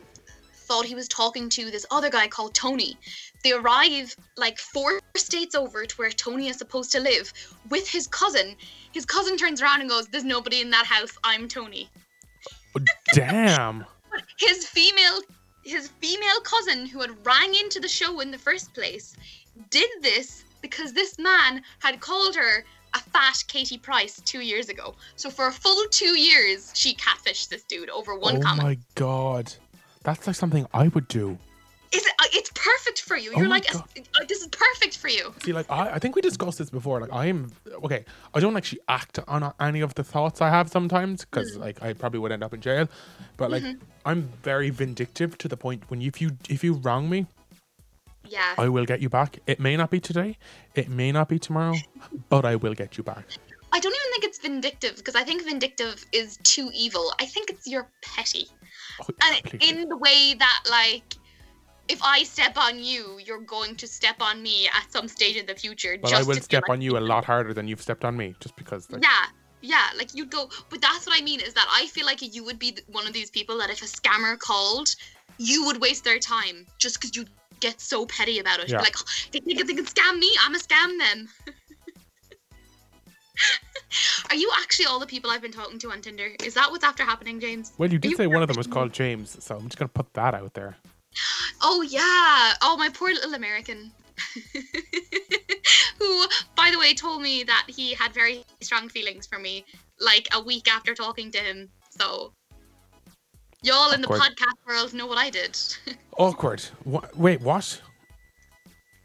Thought 0.53 0.85
he 0.85 0.95
was 0.95 1.07
talking 1.07 1.49
to 1.49 1.71
this 1.71 1.85
other 1.89 2.09
guy 2.09 2.27
called 2.27 2.53
Tony. 2.53 2.95
They 3.43 3.53
arrive 3.53 4.15
like 4.37 4.59
four 4.59 4.99
states 5.15 5.55
over 5.55 5.85
to 5.85 5.95
where 5.95 6.11
Tony 6.11 6.47
is 6.47 6.57
supposed 6.57 6.91
to 6.91 6.99
live 6.99 7.33
with 7.69 7.89
his 7.89 8.07
cousin. 8.07 8.55
His 8.91 9.05
cousin 9.05 9.35
turns 9.37 9.61
around 9.61 9.81
and 9.81 9.89
goes, 9.89 10.07
There's 10.07 10.23
nobody 10.23 10.61
in 10.61 10.69
that 10.71 10.85
house. 10.85 11.17
I'm 11.23 11.47
Tony. 11.47 11.89
Oh, 12.77 12.81
damn. 13.13 13.85
His 14.39 14.65
female 14.67 15.21
his 15.63 15.89
female 15.99 16.39
cousin 16.43 16.85
who 16.85 16.99
had 16.99 17.25
rang 17.25 17.53
into 17.55 17.79
the 17.79 17.87
show 17.87 18.21
in 18.21 18.31
the 18.31 18.37
first 18.37 18.73
place 18.73 19.15
did 19.69 19.89
this 20.01 20.43
because 20.61 20.93
this 20.93 21.17
man 21.19 21.61
had 21.79 21.99
called 21.99 22.35
her 22.35 22.63
a 22.93 22.99
fat 22.99 23.43
Katie 23.47 23.77
Price 23.77 24.21
two 24.25 24.41
years 24.41 24.69
ago. 24.69 24.95
So 25.15 25.29
for 25.29 25.47
a 25.47 25.51
full 25.51 25.85
two 25.91 26.17
years, 26.19 26.71
she 26.75 26.95
catfished 26.95 27.49
this 27.49 27.63
dude 27.63 27.89
over 27.89 28.15
one 28.17 28.37
oh 28.37 28.41
comment. 28.41 28.61
Oh 28.61 28.67
my 28.67 28.77
god. 28.95 29.53
That's 30.03 30.25
like 30.27 30.35
something 30.35 30.65
I 30.73 30.87
would 30.89 31.07
do. 31.07 31.37
Is 31.91 32.05
it? 32.05 32.13
uh, 32.19 32.25
It's 32.33 32.51
perfect 32.53 33.01
for 33.01 33.15
you. 33.17 33.31
Oh 33.35 33.39
You're 33.39 33.49
my 33.49 33.55
like, 33.55 33.73
a- 33.73 33.77
uh, 33.77 34.25
this 34.27 34.41
is 34.41 34.47
perfect 34.47 34.97
for 34.97 35.07
you. 35.07 35.33
See, 35.43 35.53
like 35.53 35.69
I, 35.71 35.91
I 35.95 35.99
think 35.99 36.15
we 36.15 36.21
discussed 36.21 36.57
this 36.59 36.69
before. 36.69 37.01
Like 37.01 37.11
I 37.13 37.25
am 37.27 37.51
okay. 37.83 38.05
I 38.33 38.39
don't 38.39 38.55
actually 38.57 38.81
act 38.87 39.19
on 39.27 39.53
any 39.59 39.81
of 39.81 39.93
the 39.95 40.03
thoughts 40.03 40.41
I 40.41 40.49
have 40.49 40.69
sometimes 40.69 41.25
because 41.25 41.57
like 41.57 41.81
I 41.81 41.93
probably 41.93 42.19
would 42.19 42.31
end 42.31 42.43
up 42.43 42.53
in 42.53 42.61
jail. 42.61 42.87
But 43.37 43.51
like 43.51 43.63
I'm 44.05 44.29
very 44.43 44.69
vindictive 44.69 45.37
to 45.39 45.47
the 45.47 45.57
point 45.57 45.83
when 45.89 46.01
if 46.01 46.21
you 46.21 46.31
if 46.47 46.63
you 46.63 46.73
wrong 46.73 47.09
me, 47.09 47.25
Yeah. 48.29 48.53
I 48.57 48.69
will 48.69 48.85
get 48.85 49.01
you 49.01 49.09
back. 49.09 49.39
It 49.47 49.59
may 49.59 49.75
not 49.75 49.89
be 49.89 49.99
today, 49.99 50.37
it 50.75 50.89
may 50.89 51.11
not 51.11 51.29
be 51.29 51.39
tomorrow, 51.39 51.75
but 52.29 52.45
I 52.45 52.55
will 52.55 52.73
get 52.73 52.97
you 52.97 53.03
back. 53.03 53.25
I 53.71 53.79
don't 53.79 53.93
even 53.93 54.11
think 54.11 54.23
it's 54.23 54.39
vindictive 54.39 54.95
because 54.97 55.15
I 55.15 55.23
think 55.23 55.43
vindictive 55.43 56.05
is 56.11 56.37
too 56.43 56.71
evil. 56.73 57.13
I 57.19 57.25
think 57.25 57.49
it's 57.49 57.67
you're 57.67 57.87
petty. 58.01 58.47
Oh, 59.01 59.05
And 59.21 59.43
completely. 59.43 59.69
in 59.69 59.89
the 59.89 59.97
way 59.97 60.35
that, 60.37 60.63
like, 60.69 61.15
if 61.87 62.01
I 62.03 62.23
step 62.23 62.57
on 62.57 62.79
you, 62.79 63.19
you're 63.23 63.41
going 63.41 63.75
to 63.75 63.87
step 63.87 64.21
on 64.21 64.41
me 64.41 64.67
at 64.67 64.91
some 64.91 65.07
stage 65.07 65.35
in 65.35 65.45
the 65.45 65.55
future. 65.55 65.97
Well, 66.01 66.15
I 66.15 66.23
will 66.23 66.35
step 66.35 66.63
like 66.63 66.71
on 66.71 66.81
you 66.81 66.97
a 66.97 66.99
lot 66.99 67.25
harder 67.25 67.53
than 67.53 67.67
you've 67.67 67.81
stepped 67.81 68.05
on 68.05 68.17
me, 68.17 68.35
just 68.39 68.55
because. 68.55 68.89
Like, 68.89 69.03
Yeah, 69.03 69.25
yeah, 69.61 69.87
like 69.97 70.15
you'd 70.15 70.31
go, 70.31 70.49
but 70.69 70.81
that's 70.81 71.05
what 71.05 71.19
I 71.19 71.23
mean 71.23 71.39
is 71.39 71.53
that 71.53 71.67
I 71.71 71.87
feel 71.87 72.05
like 72.05 72.21
you 72.21 72.43
would 72.43 72.59
be 72.59 72.77
one 72.87 73.05
of 73.07 73.13
these 73.13 73.29
people 73.29 73.57
that 73.59 73.69
if 73.69 73.81
a 73.81 73.85
scammer 73.85 74.37
called, 74.37 74.95
you 75.37 75.65
would 75.65 75.81
waste 75.81 76.03
their 76.03 76.19
time 76.19 76.65
just 76.77 76.99
because 76.99 77.15
you 77.15 77.25
get 77.59 77.81
so 77.81 78.05
petty 78.05 78.39
about 78.39 78.59
it. 78.59 78.69
Yeah. 78.69 78.81
like, 78.81 78.95
"Oh, 78.97 79.03
they 79.31 79.39
think 79.39 79.65
they 79.65 79.73
can 79.73 79.85
scam 79.85 80.19
me, 80.19 80.31
I'm 80.41 80.55
a 80.55 80.59
scam 80.59 80.97
them. 80.97 81.29
Are 84.29 84.35
you 84.35 84.51
actually 84.61 84.85
all 84.85 84.99
the 84.99 85.07
people 85.07 85.31
I've 85.31 85.41
been 85.41 85.51
talking 85.51 85.79
to 85.79 85.91
on 85.91 86.01
Tinder? 86.01 86.29
Is 86.43 86.53
that 86.53 86.71
what's 86.71 86.83
after 86.83 87.03
happening, 87.03 87.39
James? 87.39 87.73
Well, 87.77 87.91
you 87.91 87.97
did 87.97 88.11
you 88.11 88.17
say 88.17 88.27
one 88.27 88.41
of 88.41 88.47
them 88.47 88.57
was 88.57 88.67
called 88.67 88.93
James, 88.93 89.43
so 89.43 89.55
I'm 89.55 89.63
just 89.63 89.77
gonna 89.77 89.89
put 89.89 90.13
that 90.13 90.33
out 90.33 90.53
there. 90.53 90.77
Oh 91.61 91.81
yeah. 91.81 92.53
Oh 92.61 92.77
my 92.77 92.87
poor 92.87 93.09
little 93.09 93.33
American. 93.33 93.91
Who, 95.99 96.25
by 96.55 96.71
the 96.71 96.79
way, 96.79 96.93
told 96.93 97.21
me 97.21 97.43
that 97.43 97.65
he 97.67 97.93
had 97.93 98.13
very 98.13 98.45
strong 98.61 98.87
feelings 98.87 99.27
for 99.27 99.39
me 99.39 99.65
like 99.99 100.29
a 100.31 100.41
week 100.41 100.73
after 100.73 100.95
talking 100.95 101.31
to 101.31 101.39
him. 101.39 101.67
So 101.89 102.31
y'all 103.63 103.91
in 103.91 104.01
the 104.01 104.07
Awkward. 104.07 104.21
podcast 104.21 104.67
world 104.67 104.93
know 104.93 105.07
what 105.07 105.17
I 105.17 105.29
did. 105.29 105.57
Awkward. 106.17 106.61
What? 106.83 107.15
Wait, 107.17 107.41
what? 107.41 107.81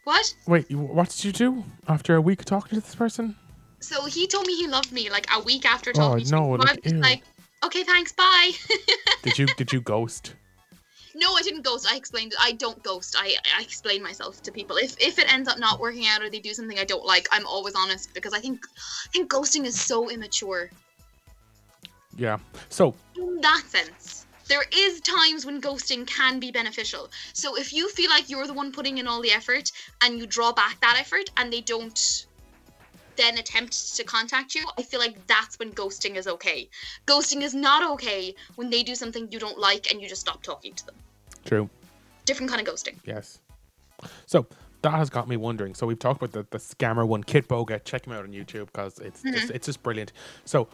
what? 0.04 0.34
Wait, 0.46 0.70
you- 0.70 0.78
what 0.78 1.08
did 1.10 1.24
you 1.24 1.32
do 1.32 1.64
after 1.88 2.14
a 2.16 2.20
week 2.20 2.40
of 2.40 2.46
talking 2.46 2.78
to 2.78 2.84
this 2.84 2.94
person? 2.94 3.36
So 3.80 4.04
he 4.06 4.26
told 4.26 4.46
me 4.46 4.56
he 4.56 4.66
loved 4.66 4.92
me 4.92 5.10
like 5.10 5.26
a 5.34 5.40
week 5.42 5.66
after 5.66 5.90
Oh, 5.90 6.16
talking 6.18 6.24
to 6.26 6.30
no, 6.32 6.40
me. 6.52 6.56
So 6.56 6.62
like, 6.62 6.70
I'm 6.70 6.76
just 6.82 6.94
ew. 6.94 7.00
like, 7.00 7.22
okay, 7.64 7.84
thanks, 7.84 8.12
bye. 8.12 8.50
Did 9.22 9.38
you 9.38 9.46
did 9.58 9.72
you 9.72 9.80
ghost? 9.80 10.34
no, 11.16 11.32
I 11.34 11.42
didn't 11.42 11.62
ghost. 11.62 11.86
I 11.90 11.96
explained 11.96 12.32
it. 12.32 12.38
I 12.42 12.52
don't 12.52 12.82
ghost. 12.82 13.14
I, 13.18 13.36
I 13.56 13.62
explain 13.62 14.02
myself 14.02 14.42
to 14.42 14.50
people. 14.52 14.76
If 14.76 14.96
if 15.00 15.18
it 15.18 15.32
ends 15.32 15.48
up 15.48 15.58
not 15.58 15.80
working 15.80 16.06
out 16.06 16.22
or 16.22 16.28
they 16.30 16.40
do 16.40 16.52
something 16.54 16.78
I 16.78 16.84
don't 16.84 17.04
like, 17.04 17.28
I'm 17.30 17.46
always 17.46 17.74
honest 17.74 18.12
because 18.14 18.32
I 18.34 18.40
think 18.40 18.64
I 19.06 19.08
think 19.12 19.30
ghosting 19.30 19.64
is 19.64 19.78
so 19.80 20.10
immature. 20.10 20.70
Yeah. 22.16 22.38
So 22.68 22.94
in 23.16 23.40
that 23.42 23.62
sense, 23.68 24.13
there 24.48 24.64
is 24.76 25.00
times 25.00 25.46
when 25.46 25.60
ghosting 25.60 26.06
can 26.06 26.38
be 26.40 26.50
beneficial. 26.50 27.10
So 27.32 27.56
if 27.56 27.72
you 27.72 27.88
feel 27.88 28.10
like 28.10 28.28
you're 28.28 28.46
the 28.46 28.52
one 28.52 28.72
putting 28.72 28.98
in 28.98 29.06
all 29.06 29.22
the 29.22 29.30
effort 29.30 29.72
and 30.02 30.18
you 30.18 30.26
draw 30.26 30.52
back 30.52 30.80
that 30.80 30.96
effort 30.98 31.30
and 31.36 31.52
they 31.52 31.60
don't 31.60 32.26
then 33.16 33.38
attempt 33.38 33.96
to 33.96 34.04
contact 34.04 34.54
you, 34.54 34.64
I 34.76 34.82
feel 34.82 35.00
like 35.00 35.26
that's 35.26 35.58
when 35.58 35.72
ghosting 35.72 36.16
is 36.16 36.26
okay. 36.26 36.68
Ghosting 37.06 37.42
is 37.42 37.54
not 37.54 37.88
okay 37.92 38.34
when 38.56 38.70
they 38.70 38.82
do 38.82 38.94
something 38.94 39.28
you 39.30 39.38
don't 39.38 39.58
like 39.58 39.90
and 39.90 40.00
you 40.00 40.08
just 40.08 40.20
stop 40.20 40.42
talking 40.42 40.74
to 40.74 40.86
them. 40.86 40.96
true. 41.44 41.70
Different 42.26 42.50
kind 42.50 42.66
of 42.66 42.74
ghosting. 42.74 42.96
Yes. 43.04 43.38
So 44.26 44.46
that 44.82 44.92
has 44.92 45.10
got 45.10 45.28
me 45.28 45.36
wondering. 45.36 45.74
So 45.74 45.86
we've 45.86 45.98
talked 45.98 46.22
about 46.22 46.32
the, 46.32 46.46
the 46.50 46.58
scammer 46.58 47.06
one, 47.06 47.22
Kitboga. 47.22 47.84
Check 47.84 48.06
him 48.06 48.12
out 48.12 48.24
on 48.24 48.32
YouTube 48.32 48.66
because 48.66 48.98
it's 48.98 49.20
mm-hmm. 49.20 49.34
just 49.34 49.50
it's 49.50 49.66
just 49.66 49.82
brilliant. 49.82 50.12
So 50.44 50.68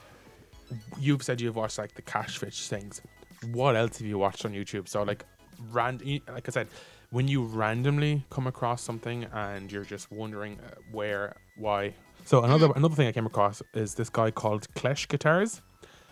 you've 0.99 1.23
said 1.23 1.41
you've 1.41 1.57
watched 1.57 1.79
like 1.79 1.95
the 1.95 2.03
Catfish 2.03 2.69
things. 2.69 3.03
What 3.52 3.76
else 3.76 3.99
have 3.99 4.06
you 4.06 4.18
watched 4.18 4.44
on 4.44 4.52
YouTube? 4.52 4.88
So 4.88 5.02
like 5.02 5.25
random, 5.70 6.20
like 6.28 6.49
I 6.49 6.52
said, 6.52 6.68
when 7.11 7.26
you 7.28 7.42
randomly 7.44 8.25
come 8.30 8.47
across 8.47 8.82
something 8.82 9.25
and 9.32 9.70
you're 9.73 9.85
just 9.85 10.11
wondering 10.12 10.59
uh, 10.61 10.75
where, 10.92 11.37
why. 11.56 11.94
So 12.25 12.42
another 12.44 12.70
another 12.76 12.94
thing 12.94 13.09
I 13.09 13.12
came 13.12 13.26
across 13.26 13.62
is 13.75 13.94
this 13.94 14.11
guy 14.11 14.30
called 14.30 14.68
Klesh 14.75 15.09
Guitars, 15.09 15.62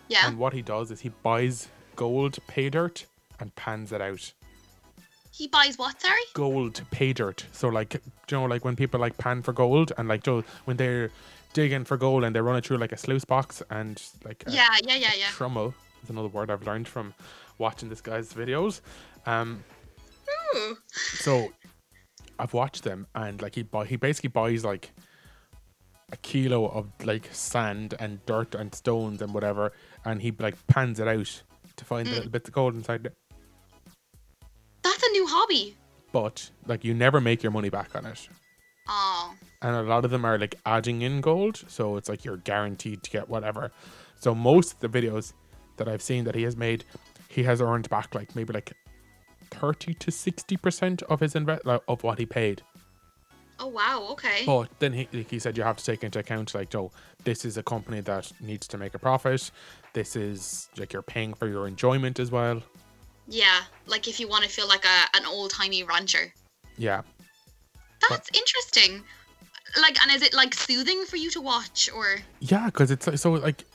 Yeah. 0.07 0.27
and 0.27 0.37
what 0.37 0.53
he 0.53 0.61
does 0.61 0.89
is 0.91 1.01
he 1.01 1.09
buys 1.23 1.67
gold 1.95 2.39
pay 2.47 2.69
dirt 2.69 3.05
and 3.39 3.55
pans 3.55 3.91
it 3.91 4.01
out 4.01 4.33
He 5.31 5.47
buys 5.47 5.77
what, 5.77 6.01
sorry? 6.01 6.19
gold 6.33 6.81
pay 6.91 7.13
dirt. 7.13 7.45
So 7.51 7.67
like 7.69 7.89
do 8.27 8.35
you 8.35 8.41
know 8.41 8.45
like 8.47 8.65
when 8.65 8.75
people 8.75 8.99
like 8.99 9.17
pan 9.19 9.43
for 9.43 9.53
gold 9.53 9.91
and 9.97 10.07
like 10.07 10.25
when 10.65 10.77
they're 10.77 11.11
digging 11.53 11.85
for 11.85 11.95
gold 11.97 12.23
and 12.23 12.35
they 12.35 12.41
run 12.41 12.55
it 12.57 12.65
through 12.65 12.77
like 12.77 12.91
a 12.91 12.97
sluice 12.97 13.25
box 13.25 13.61
and 13.69 14.01
like 14.25 14.43
a 14.47 14.51
Yeah, 14.51 14.67
yeah, 14.83 14.95
yeah, 14.95 15.11
yeah. 15.17 15.25
trommel 15.27 15.73
is 16.03 16.09
another 16.09 16.27
word 16.27 16.49
I've 16.51 16.65
learned 16.65 16.87
from 16.87 17.13
watching 17.57 17.89
this 17.89 18.01
guy's 18.01 18.33
videos. 18.33 18.81
Um 19.25 19.63
Ooh. 20.55 20.77
so 20.95 21.51
I've 22.37 22.53
watched 22.53 22.83
them 22.83 23.07
and 23.15 23.41
like 23.41 23.55
he 23.55 23.63
buy 23.63 23.85
he 23.85 23.95
basically 23.95 24.29
buys 24.29 24.63
like 24.63 24.91
a 26.11 26.17
kilo 26.17 26.67
of 26.67 26.87
like 27.03 27.29
sand 27.31 27.93
and 27.99 28.25
dirt 28.25 28.55
and 28.55 28.73
stones 28.73 29.21
and 29.21 29.33
whatever 29.33 29.71
and 30.05 30.21
he 30.21 30.31
like 30.39 30.55
pans 30.67 30.99
it 30.99 31.07
out 31.07 31.43
to 31.75 31.85
find 31.85 32.07
the 32.07 32.11
little 32.15 32.29
bits 32.29 32.49
of 32.49 32.53
gold 32.55 32.75
inside 32.75 33.05
it. 33.05 33.15
That's 34.81 35.03
a 35.03 35.11
new 35.11 35.27
hobby. 35.27 35.75
But 36.11 36.49
like 36.65 36.83
you 36.83 36.93
never 36.93 37.21
make 37.21 37.43
your 37.43 37.51
money 37.51 37.69
back 37.69 37.95
on 37.95 38.05
it. 38.05 38.27
Oh. 38.91 39.35
and 39.61 39.75
a 39.75 39.83
lot 39.83 40.03
of 40.03 40.09
them 40.09 40.25
are 40.25 40.39
like 40.39 40.55
adding 40.65 41.03
in 41.03 41.21
gold 41.21 41.63
so 41.67 41.95
it's 41.95 42.09
like 42.09 42.25
you're 42.25 42.37
guaranteed 42.37 43.03
to 43.03 43.11
get 43.11 43.29
whatever 43.29 43.71
so 44.19 44.33
most 44.33 44.73
of 44.73 44.79
the 44.79 44.89
videos 44.89 45.33
that 45.79 45.87
i've 45.89 46.01
seen 46.01 46.23
that 46.23 46.35
he 46.35 46.43
has 46.43 46.55
made 46.55 46.83
he 47.27 47.41
has 47.43 47.59
earned 47.61 47.89
back 47.89 48.13
like 48.13 48.35
maybe 48.35 48.53
like 48.53 48.71
30 49.51 49.95
to 49.95 50.11
60 50.11 50.57
percent 50.57 51.01
of 51.03 51.19
his 51.19 51.33
invest 51.35 51.65
like, 51.65 51.81
of 51.87 52.03
what 52.03 52.19
he 52.19 52.25
paid 52.25 52.61
Oh 53.61 53.67
wow, 53.67 54.07
okay. 54.11 54.43
but 54.45 54.69
then 54.79 54.93
he, 54.93 55.09
like 55.11 55.29
he 55.29 55.37
said 55.37 55.57
you 55.57 55.63
have 55.63 55.75
to 55.75 55.83
take 55.83 56.05
into 56.05 56.17
account 56.19 56.55
like 56.55 56.73
oh 56.75 56.91
this 57.25 57.43
is 57.43 57.57
a 57.57 57.63
company 57.63 57.99
that 57.99 58.31
needs 58.39 58.65
to 58.69 58.77
make 58.77 58.93
a 58.93 58.99
profit 58.99 59.51
this 59.91 60.15
is 60.15 60.69
like 60.77 60.93
you're 60.93 61.01
paying 61.01 61.33
for 61.33 61.45
your 61.45 61.67
enjoyment 61.67 62.19
as 62.21 62.31
well 62.31 62.63
Yeah, 63.27 63.59
like 63.85 64.07
if 64.07 64.17
you 64.17 64.29
want 64.29 64.45
to 64.45 64.49
feel 64.49 64.65
like 64.69 64.85
a 64.85 65.17
an 65.17 65.25
old 65.25 65.51
timey 65.51 65.83
rancher. 65.83 66.31
yeah 66.77 67.01
That's 68.09 68.29
interesting. 68.33 69.03
Like, 69.79 70.01
and 70.01 70.09
is 70.15 70.21
it 70.23 70.33
like 70.33 70.53
soothing 70.53 71.03
for 71.05 71.17
you 71.17 71.29
to 71.31 71.41
watch, 71.41 71.89
or 71.93 72.19
Yeah, 72.39 72.67
because 72.67 72.91
it's 72.91 73.21
so 73.21 73.33
like 73.33 73.65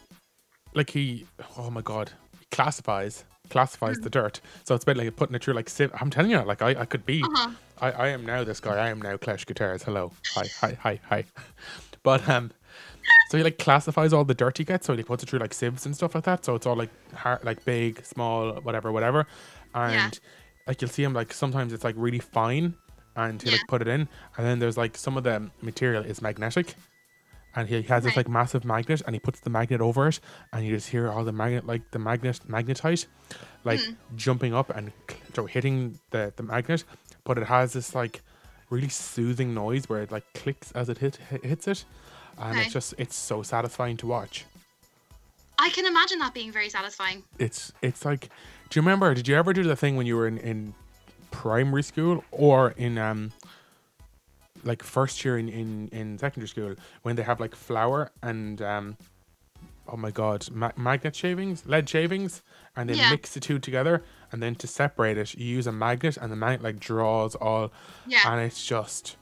like 0.75 0.90
he 0.90 1.26
oh 1.59 1.71
my 1.71 1.81
god 1.81 2.12
he 2.38 2.47
classifies 2.50 3.25
classifies 3.50 4.00
the 4.00 4.11
dirt 4.11 4.40
so 4.64 4.75
it's 4.75 4.85
a 4.85 4.87
bit 4.87 4.97
like 4.97 5.14
putting 5.16 5.35
it 5.37 5.45
through 5.45 5.54
like 5.54 5.69
civ- 5.69 5.93
I'm 6.00 6.11
telling 6.11 6.31
you 6.31 6.40
like 6.43 6.62
I, 6.62 6.71
I 6.81 6.85
could 6.87 7.04
be 7.07 7.23
Uh-huh. 7.23 7.50
I, 7.81 7.90
I 7.90 8.09
am 8.09 8.25
now 8.25 8.43
this 8.45 8.61
guy 8.61 8.76
I 8.76 8.88
am 8.88 9.00
now 9.02 9.16
Clash 9.16 9.45
Guitars 9.47 9.83
hello 9.83 10.12
hi 10.35 10.50
hi 10.61 10.78
hi 10.81 11.00
hi 11.09 11.25
but 12.02 12.26
um 12.28 12.50
so 13.31 13.38
he 13.38 13.45
like 13.45 13.59
classifies 13.59 14.12
all 14.12 14.25
the 14.25 14.35
dirt 14.35 14.59
he 14.59 14.64
gets. 14.64 14.87
So 14.87 14.95
he 14.97 15.02
puts 15.02 15.23
it 15.23 15.28
through 15.31 15.38
like 15.40 15.54
sieves 15.54 15.87
and 15.87 15.97
stuff 15.97 16.14
like 16.14 16.25
that. 16.25 16.45
So 16.45 16.54
it's 16.54 16.66
all 16.66 16.76
like 16.76 16.90
hard, 17.14 17.43
like 17.43 17.64
big, 17.64 18.04
small, 18.04 18.52
whatever, 18.61 18.93
whatever. 18.93 19.26
And 19.75 19.95
Yeah. 19.95 20.11
like 20.66 20.81
you'll 20.83 20.90
see 20.90 21.02
him 21.04 21.14
like 21.14 21.33
sometimes 21.33 21.73
it's 21.73 21.85
like 21.85 21.95
really 21.99 22.19
fine, 22.19 22.75
and 23.16 23.40
he 23.43 23.49
Yeah. 23.49 23.52
like 23.57 23.66
put 23.66 23.81
it 23.83 23.88
in, 23.88 24.09
and 24.37 24.47
then 24.47 24.59
there's 24.59 24.76
like 24.76 24.97
some 24.97 25.16
of 25.16 25.25
the 25.25 25.50
material 25.62 26.04
is 26.04 26.21
magnetic. 26.21 26.75
And 27.56 27.68
he 27.68 27.82
has 27.82 28.04
this 28.04 28.16
like 28.16 28.28
massive 28.28 28.64
magnet, 28.64 29.02
and 29.06 29.14
he 29.14 29.20
puts 29.20 29.40
the 29.40 29.50
magnet 29.50 29.80
over 29.80 30.08
it, 30.08 30.18
and 30.52 30.64
you 30.66 30.75
just 30.75 30.88
hear 30.88 31.08
all 31.08 31.25
the 31.25 31.32
magnet, 31.32 31.66
like 31.66 31.90
the 31.92 31.99
magnet, 32.00 32.40
magnetite, 32.49 33.06
like 33.64 33.80
Hmm. 33.80 33.92
jumping 34.16 34.52
up 34.54 34.70
and 34.70 34.92
so 35.34 35.46
hitting 35.46 35.99
the 36.11 36.32
the 36.37 36.42
magnet. 36.42 36.84
But 37.25 37.38
it 37.38 37.44
has 37.44 37.73
this 37.73 37.94
like 37.94 38.23
really 38.70 38.88
soothing 38.88 39.54
noise 39.54 39.88
where 39.88 40.02
it 40.02 40.11
like 40.11 40.25
clicks 40.34 40.73
as 40.73 40.88
it 40.88 40.99
hit, 40.99 41.16
hit 41.30 41.44
hits 41.44 41.68
it, 41.68 41.84
and 42.38 42.52
Okay. 42.56 42.64
it's 42.64 42.73
just 42.73 42.94
it's 42.99 43.14
so 43.16 43.42
satisfying 43.42 43.96
to 43.99 44.06
watch. 44.06 44.44
I 45.56 45.68
can 45.70 45.87
imagine 45.87 46.18
that 46.18 46.34
being 46.34 46.50
very 46.50 46.68
satisfying. 46.68 47.23
It's 47.38 47.73
it's 47.80 48.04
like, 48.04 48.23
do 48.68 48.78
you 48.78 48.82
remember? 48.82 49.14
Did 49.14 49.28
you 49.28 49.37
ever 49.37 49.52
do 49.52 49.62
the 49.62 49.76
thing 49.76 49.96
when 49.96 50.06
you 50.06 50.16
were 50.16 50.26
in 50.26 50.38
in 50.38 50.75
primary 51.30 51.82
school 51.82 52.25
or 52.32 52.70
in 52.76 52.99
um 52.99 53.32
like 54.64 54.83
first 54.83 55.25
year 55.25 55.37
in 55.38 55.49
in 55.49 55.88
in 55.92 56.18
secondary 56.18 56.49
school 56.49 56.75
when 57.02 57.16
they 57.16 57.23
have 57.23 57.40
like 57.40 57.54
flour 57.54 58.11
and 58.23 58.61
um 58.62 58.97
oh 59.88 59.97
my 59.97 60.11
god 60.11 60.50
ma- 60.50 60.73
magnet 60.76 61.14
shavings 61.14 61.64
lead 61.66 61.88
shavings 61.88 62.42
and 62.76 62.88
they 62.88 62.94
Yeah. 62.94 63.11
mix 63.11 63.35
the 63.35 63.40
two 63.40 63.59
together 63.59 64.02
and 64.33 64.42
then 64.42 64.54
to 64.56 64.66
separate 64.66 65.18
it 65.18 65.35
you 65.35 65.47
use 65.47 65.66
a 65.66 65.73
magnet 65.73 66.16
and 66.16 66.33
the 66.33 66.37
magnet 66.37 66.62
like 66.62 66.80
draws 66.80 67.35
all 67.35 67.71
Yeah. 68.06 68.21
and 68.33 68.40
it's 68.40 68.64
just 68.64 69.16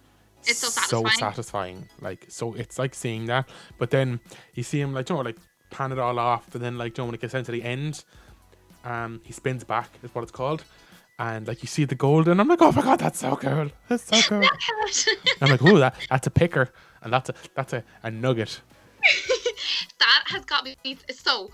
It's 0.45 0.59
so 0.61 0.69
so 0.69 1.03
satisfying. 1.03 1.19
satisfying 1.19 1.89
like 2.01 2.27
so 2.29 2.55
it's 2.55 2.79
like 2.79 2.95
seeing 2.95 3.27
that 3.27 3.49
but 3.79 3.91
then 3.91 4.21
you 4.55 4.63
see 4.63 4.81
him 4.81 4.93
like 4.95 5.09
you 5.09 5.17
know 5.17 5.23
like 5.23 5.39
pan 5.71 5.91
it 5.93 5.99
all 5.99 6.19
off 6.19 6.55
and 6.55 6.63
then 6.63 6.79
like 6.79 6.97
you 6.97 7.03
know 7.03 7.07
when 7.07 7.15
it 7.15 7.21
gets 7.21 7.33
down 7.33 7.45
to 7.45 7.53
the 7.53 7.63
end 7.65 8.05
um 8.85 9.21
he 9.25 9.33
spins 9.33 9.65
back 9.65 9.89
is 10.03 10.15
what 10.15 10.23
it's 10.23 10.31
called 10.33 10.63
and 11.19 11.47
like 11.47 11.63
you 11.63 11.69
see 11.69 11.85
the 11.85 11.95
gold 11.95 12.27
and 12.29 12.41
I'm 12.41 12.49
like 12.49 12.63
oh 12.63 12.73
my 12.73 12.83
god 12.83 12.99
that's 12.99 13.21
so 13.21 13.37
cool 13.37 13.71
that's 13.89 14.05
so 14.05 14.21
cool 14.29 14.43
I'm 15.41 15.51
like 15.51 15.63
oh 15.63 15.79
that 15.79 15.95
that's 16.09 16.27
a 16.27 16.31
picker 16.31 16.73
and 17.03 17.13
that's 17.13 17.29
a 17.29 17.35
that's 17.55 17.73
a, 17.73 17.85
a 18.03 18.11
nugget 18.11 18.61
that 19.99 20.25
has 20.27 20.45
got 20.45 20.65
me. 20.65 20.77
So, 21.11 21.51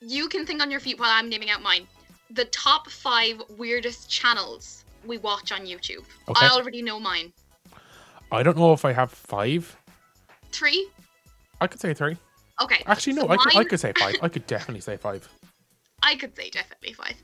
you 0.00 0.28
can 0.28 0.46
think 0.46 0.62
on 0.62 0.70
your 0.70 0.80
feet 0.80 0.98
while 0.98 1.10
I'm 1.10 1.28
naming 1.28 1.50
out 1.50 1.62
mine. 1.62 1.86
The 2.30 2.44
top 2.46 2.88
five 2.90 3.40
weirdest 3.56 4.10
channels 4.10 4.84
we 5.04 5.18
watch 5.18 5.52
on 5.52 5.60
YouTube. 5.60 6.04
Okay. 6.28 6.46
I 6.46 6.50
already 6.50 6.82
know 6.82 6.98
mine. 6.98 7.32
I 8.32 8.42
don't 8.42 8.56
know 8.56 8.72
if 8.72 8.84
I 8.84 8.92
have 8.92 9.12
five 9.12 9.76
Three. 10.50 10.88
I 11.60 11.66
could 11.66 11.80
say 11.80 11.94
three 11.94 12.16
Okay. 12.60 12.82
actually 12.86 13.12
no 13.14 13.22
so 13.22 13.28
I, 13.28 13.36
could, 13.36 13.56
I 13.56 13.64
could 13.64 13.80
say 13.80 13.92
five 13.98 14.16
I 14.22 14.28
could 14.28 14.46
definitely 14.46 14.80
say 14.80 14.96
five 14.96 15.28
I 16.02 16.16
could 16.16 16.36
say 16.36 16.50
definitely 16.50 16.92
five. 16.92 17.14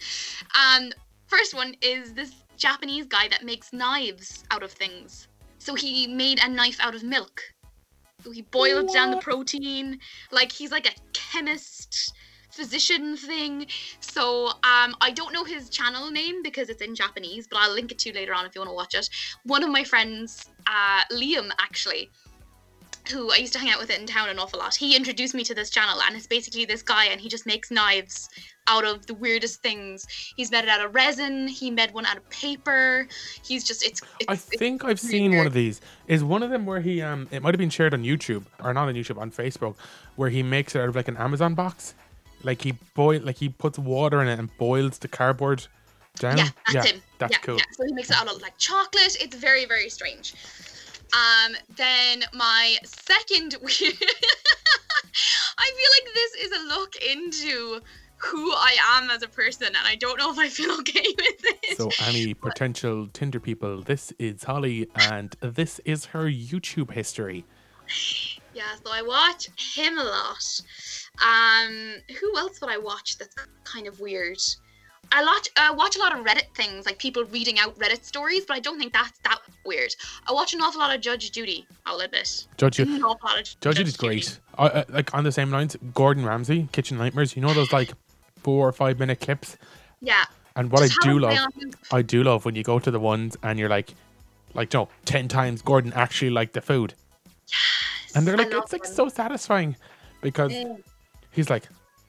Um, 0.59 0.93
first 1.37 1.55
one 1.55 1.75
is 1.81 2.13
this 2.13 2.33
Japanese 2.59 3.07
guy 3.07 3.27
that 3.29 3.43
makes 3.43 3.73
knives 3.73 4.45
out 4.51 4.63
of 4.63 4.71
things. 4.71 5.29
So 5.59 5.75
he 5.75 6.07
made 6.07 6.39
a 6.43 6.49
knife 6.49 6.79
out 6.81 6.95
of 6.95 7.03
milk. 7.03 7.41
So 8.23 8.31
he 8.31 8.43
boiled 8.43 8.93
down 8.93 9.11
the 9.11 9.17
protein. 9.17 9.99
Like 10.31 10.53
he's 10.53 10.71
like 10.71 10.87
a 10.87 10.95
chemist, 11.15 12.13
physician 12.51 13.17
thing. 13.17 13.67
So 14.01 14.49
um, 14.49 14.95
I 15.01 15.11
don't 15.15 15.33
know 15.33 15.45
his 15.45 15.71
channel 15.71 16.11
name 16.11 16.43
because 16.43 16.69
it's 16.69 16.83
in 16.83 16.95
Japanese, 16.95 17.47
but 17.49 17.59
I'll 17.61 17.73
link 17.73 17.91
it 17.93 17.99
to 18.01 18.11
you 18.11 18.15
later 18.15 18.35
on 18.35 18.45
if 18.45 18.55
you 18.55 18.61
want 18.61 18.71
to 18.71 18.75
watch 18.75 18.95
it. 18.95 19.09
One 19.45 19.63
of 19.63 19.71
my 19.71 19.85
friends, 19.85 20.51
uh, 20.67 21.03
Liam, 21.11 21.51
actually, 21.59 22.11
who 23.11 23.31
I 23.33 23.37
used 23.37 23.53
to 23.55 23.59
hang 23.59 23.71
out 23.71 23.81
with 23.81 23.91
in 23.91 24.07
town 24.07 24.29
an 24.29 24.39
awful 24.39 24.59
lot. 24.59 24.75
He 24.75 24.97
introduced 24.97 25.35
me 25.35 25.43
to 25.45 25.55
this 25.55 25.71
channel, 25.71 26.01
and 26.03 26.17
it's 26.17 26.27
basically 26.27 26.65
this 26.65 26.83
guy, 26.83 27.07
and 27.07 27.21
he 27.21 27.29
just 27.29 27.47
makes 27.47 27.71
knives 27.71 28.29
out 28.69 28.85
of 28.85 29.07
the 29.07 29.15
weirdest 29.15 29.61
things. 29.63 30.07
He's 30.37 30.51
made 30.51 30.65
it 30.65 30.69
out 30.69 30.85
of 30.85 30.95
resin. 30.95 31.49
He 31.49 31.71
made 31.71 31.93
one 31.93 32.07
out 32.07 32.17
of 32.17 32.29
paper. 32.31 33.09
He's 33.45 33.65
just 33.65 33.85
it's. 33.85 34.01
it's 34.21 34.29
I 34.29 34.35
it's 34.35 34.45
think 34.45 34.85
I've 34.85 35.03
really 35.03 35.19
seen 35.19 35.37
one 35.37 35.47
of 35.47 35.53
these. 35.53 35.81
Is 36.07 36.23
one 36.23 36.43
of 36.43 36.51
them 36.51 36.65
where 36.65 36.81
he 36.81 37.03
um 37.03 37.29
it 37.31 37.43
might 37.43 37.55
have 37.55 37.59
been 37.59 37.71
shared 37.71 37.95
on 37.95 38.05
YouTube 38.05 38.45
or 38.63 38.73
not 38.73 38.89
on 38.89 38.95
YouTube 38.95 39.19
on 39.19 39.31
Facebook, 39.31 39.77
where 40.17 40.31
he 40.31 40.43
makes 40.43 40.75
it 40.75 40.81
out 40.81 40.89
of 40.89 40.97
like 40.97 41.09
an 41.09 41.17
Amazon 41.17 41.55
box, 41.55 41.95
like 42.45 42.63
he 42.63 42.75
boil 42.95 43.21
like 43.23 43.37
he 43.37 43.49
puts 43.49 43.79
water 43.79 44.23
in 44.23 44.29
it 44.29 44.39
and 44.39 44.57
boils 44.59 44.99
the 44.99 45.09
cardboard 45.09 45.67
down. 46.19 46.39
Yeah, 46.39 46.49
that's 46.73 46.91
him. 46.91 47.03
That's 47.19 47.33
yeah, 47.33 47.39
cool. 47.39 47.57
Yeah. 47.57 47.65
So 47.73 47.85
he 47.87 47.93
makes 47.93 48.11
it 48.11 48.17
out 48.17 48.33
of 48.33 48.41
like 48.43 48.57
chocolate. 48.59 49.17
It's 49.21 49.37
very, 49.37 49.65
very 49.65 49.89
strange. 49.89 50.35
Um, 51.13 51.57
then 51.77 52.25
my 52.33 52.79
second 52.85 53.57
weird 53.63 53.99
I 55.59 55.71
feel 55.71 55.91
like 55.97 56.15
this 56.15 56.35
is 56.45 56.53
a 56.53 56.75
look 56.75 56.97
into 56.97 57.81
who 58.17 58.53
I 58.53 58.77
am 58.97 59.11
as 59.11 59.23
a 59.23 59.29
person, 59.29 59.67
and 59.67 59.77
I 59.85 59.97
don't 59.97 60.19
know 60.19 60.33
if 60.33 60.39
I 60.39 60.49
feel 60.49 60.73
okay 60.81 61.05
with 61.17 61.45
it. 61.45 61.77
So 61.77 61.91
any 62.07 62.35
potential 62.35 63.09
Tinder 63.13 63.41
people, 63.41 63.83
this 63.83 64.13
is 64.19 64.45
Holly, 64.45 64.89
and 64.95 65.35
this 65.41 65.81
is 65.85 66.07
her 66.07 66.25
YouTube 66.25 66.93
history. 66.93 67.45
Yeah, 68.55 68.75
so 68.85 68.91
I 68.93 69.03
watch 69.03 69.49
him 69.77 69.99
a 69.99 70.05
lot. 70.05 70.61
Um, 71.23 71.97
who 72.21 72.39
else 72.39 72.61
would 72.61 72.71
I 72.71 72.79
watch 72.79 73.19
that's 73.19 73.35
kind 73.65 73.87
of 73.87 74.01
weird? 74.01 74.39
I 75.15 75.23
watch 75.25 75.49
I 75.57 75.71
watch 75.73 75.97
a 75.97 75.99
lot 75.99 76.19
of 76.19 76.25
Reddit 76.25 76.55
things, 76.55 76.87
like 76.87 76.99
people 76.99 77.25
reading 77.27 77.59
out 77.59 77.79
Reddit 77.79 78.05
stories, 78.05 78.45
but 78.47 78.55
I 78.57 78.61
don't 78.61 78.79
think 78.79 78.93
that's 78.93 79.19
that 79.21 79.39
weird. 79.67 79.95
I 80.29 80.33
watch 80.33 80.55
an 80.55 80.61
awful 80.61 80.81
lot 80.81 80.95
of 80.95 81.01
Judge 81.01 81.31
Judy. 81.33 81.67
I'll 81.87 82.01
admit. 82.01 82.47
Judge 82.57 82.79
you. 82.79 82.85
An 82.87 83.03
awful 83.03 83.29
lot 83.29 83.39
of 83.41 83.61
Judge 83.61 83.77
Judy's 83.77 83.97
Judy. 83.97 84.07
great. 84.09 84.39
I, 84.59 84.85
like 84.89 85.15
on 85.15 85.25
the 85.25 85.33
same 85.33 85.51
lines, 85.51 85.77
Gordon 85.95 86.25
Ramsay, 86.25 86.69
Kitchen 86.73 86.97
Nightmares. 86.99 87.37
You 87.37 87.43
know 87.43 87.53
those 87.53 87.73
like 87.73 87.93
four 88.43 88.67
or 88.69 88.73
five 88.73 88.99
minute 88.99 89.21
clips. 89.21 89.57
Yeah. 90.01 90.25
And 90.57 90.71
what 90.71 90.81
Just 90.83 90.99
I 91.03 91.09
do 91.09 91.19
love, 91.19 91.31
play 91.33 91.39
on 91.39 91.53
him. 91.53 91.71
I 91.93 92.03
do 92.03 92.23
love 92.23 92.45
when 92.45 92.55
you 92.55 92.63
go 92.63 92.79
to 92.79 92.91
the 92.91 93.01
ones 93.01 93.37
and 93.43 93.59
you're 93.59 93.69
like, 93.71 93.95
like 94.55 94.73
no, 94.75 94.89
ten 95.05 95.29
times 95.29 95.63
Gordon 95.63 95.93
actually 95.95 96.31
liked 96.31 96.53
the 96.55 96.61
food, 96.61 96.93
Yes. 97.49 98.13
and 98.15 98.27
they're 98.27 98.37
like, 98.37 98.49
it's 98.53 98.73
like 98.73 98.83
them. 98.83 98.93
so 98.95 99.09
satisfying, 99.09 99.77
because 100.21 100.53
Mm. 100.53 100.83
he's 101.31 101.49
like, 101.49 101.65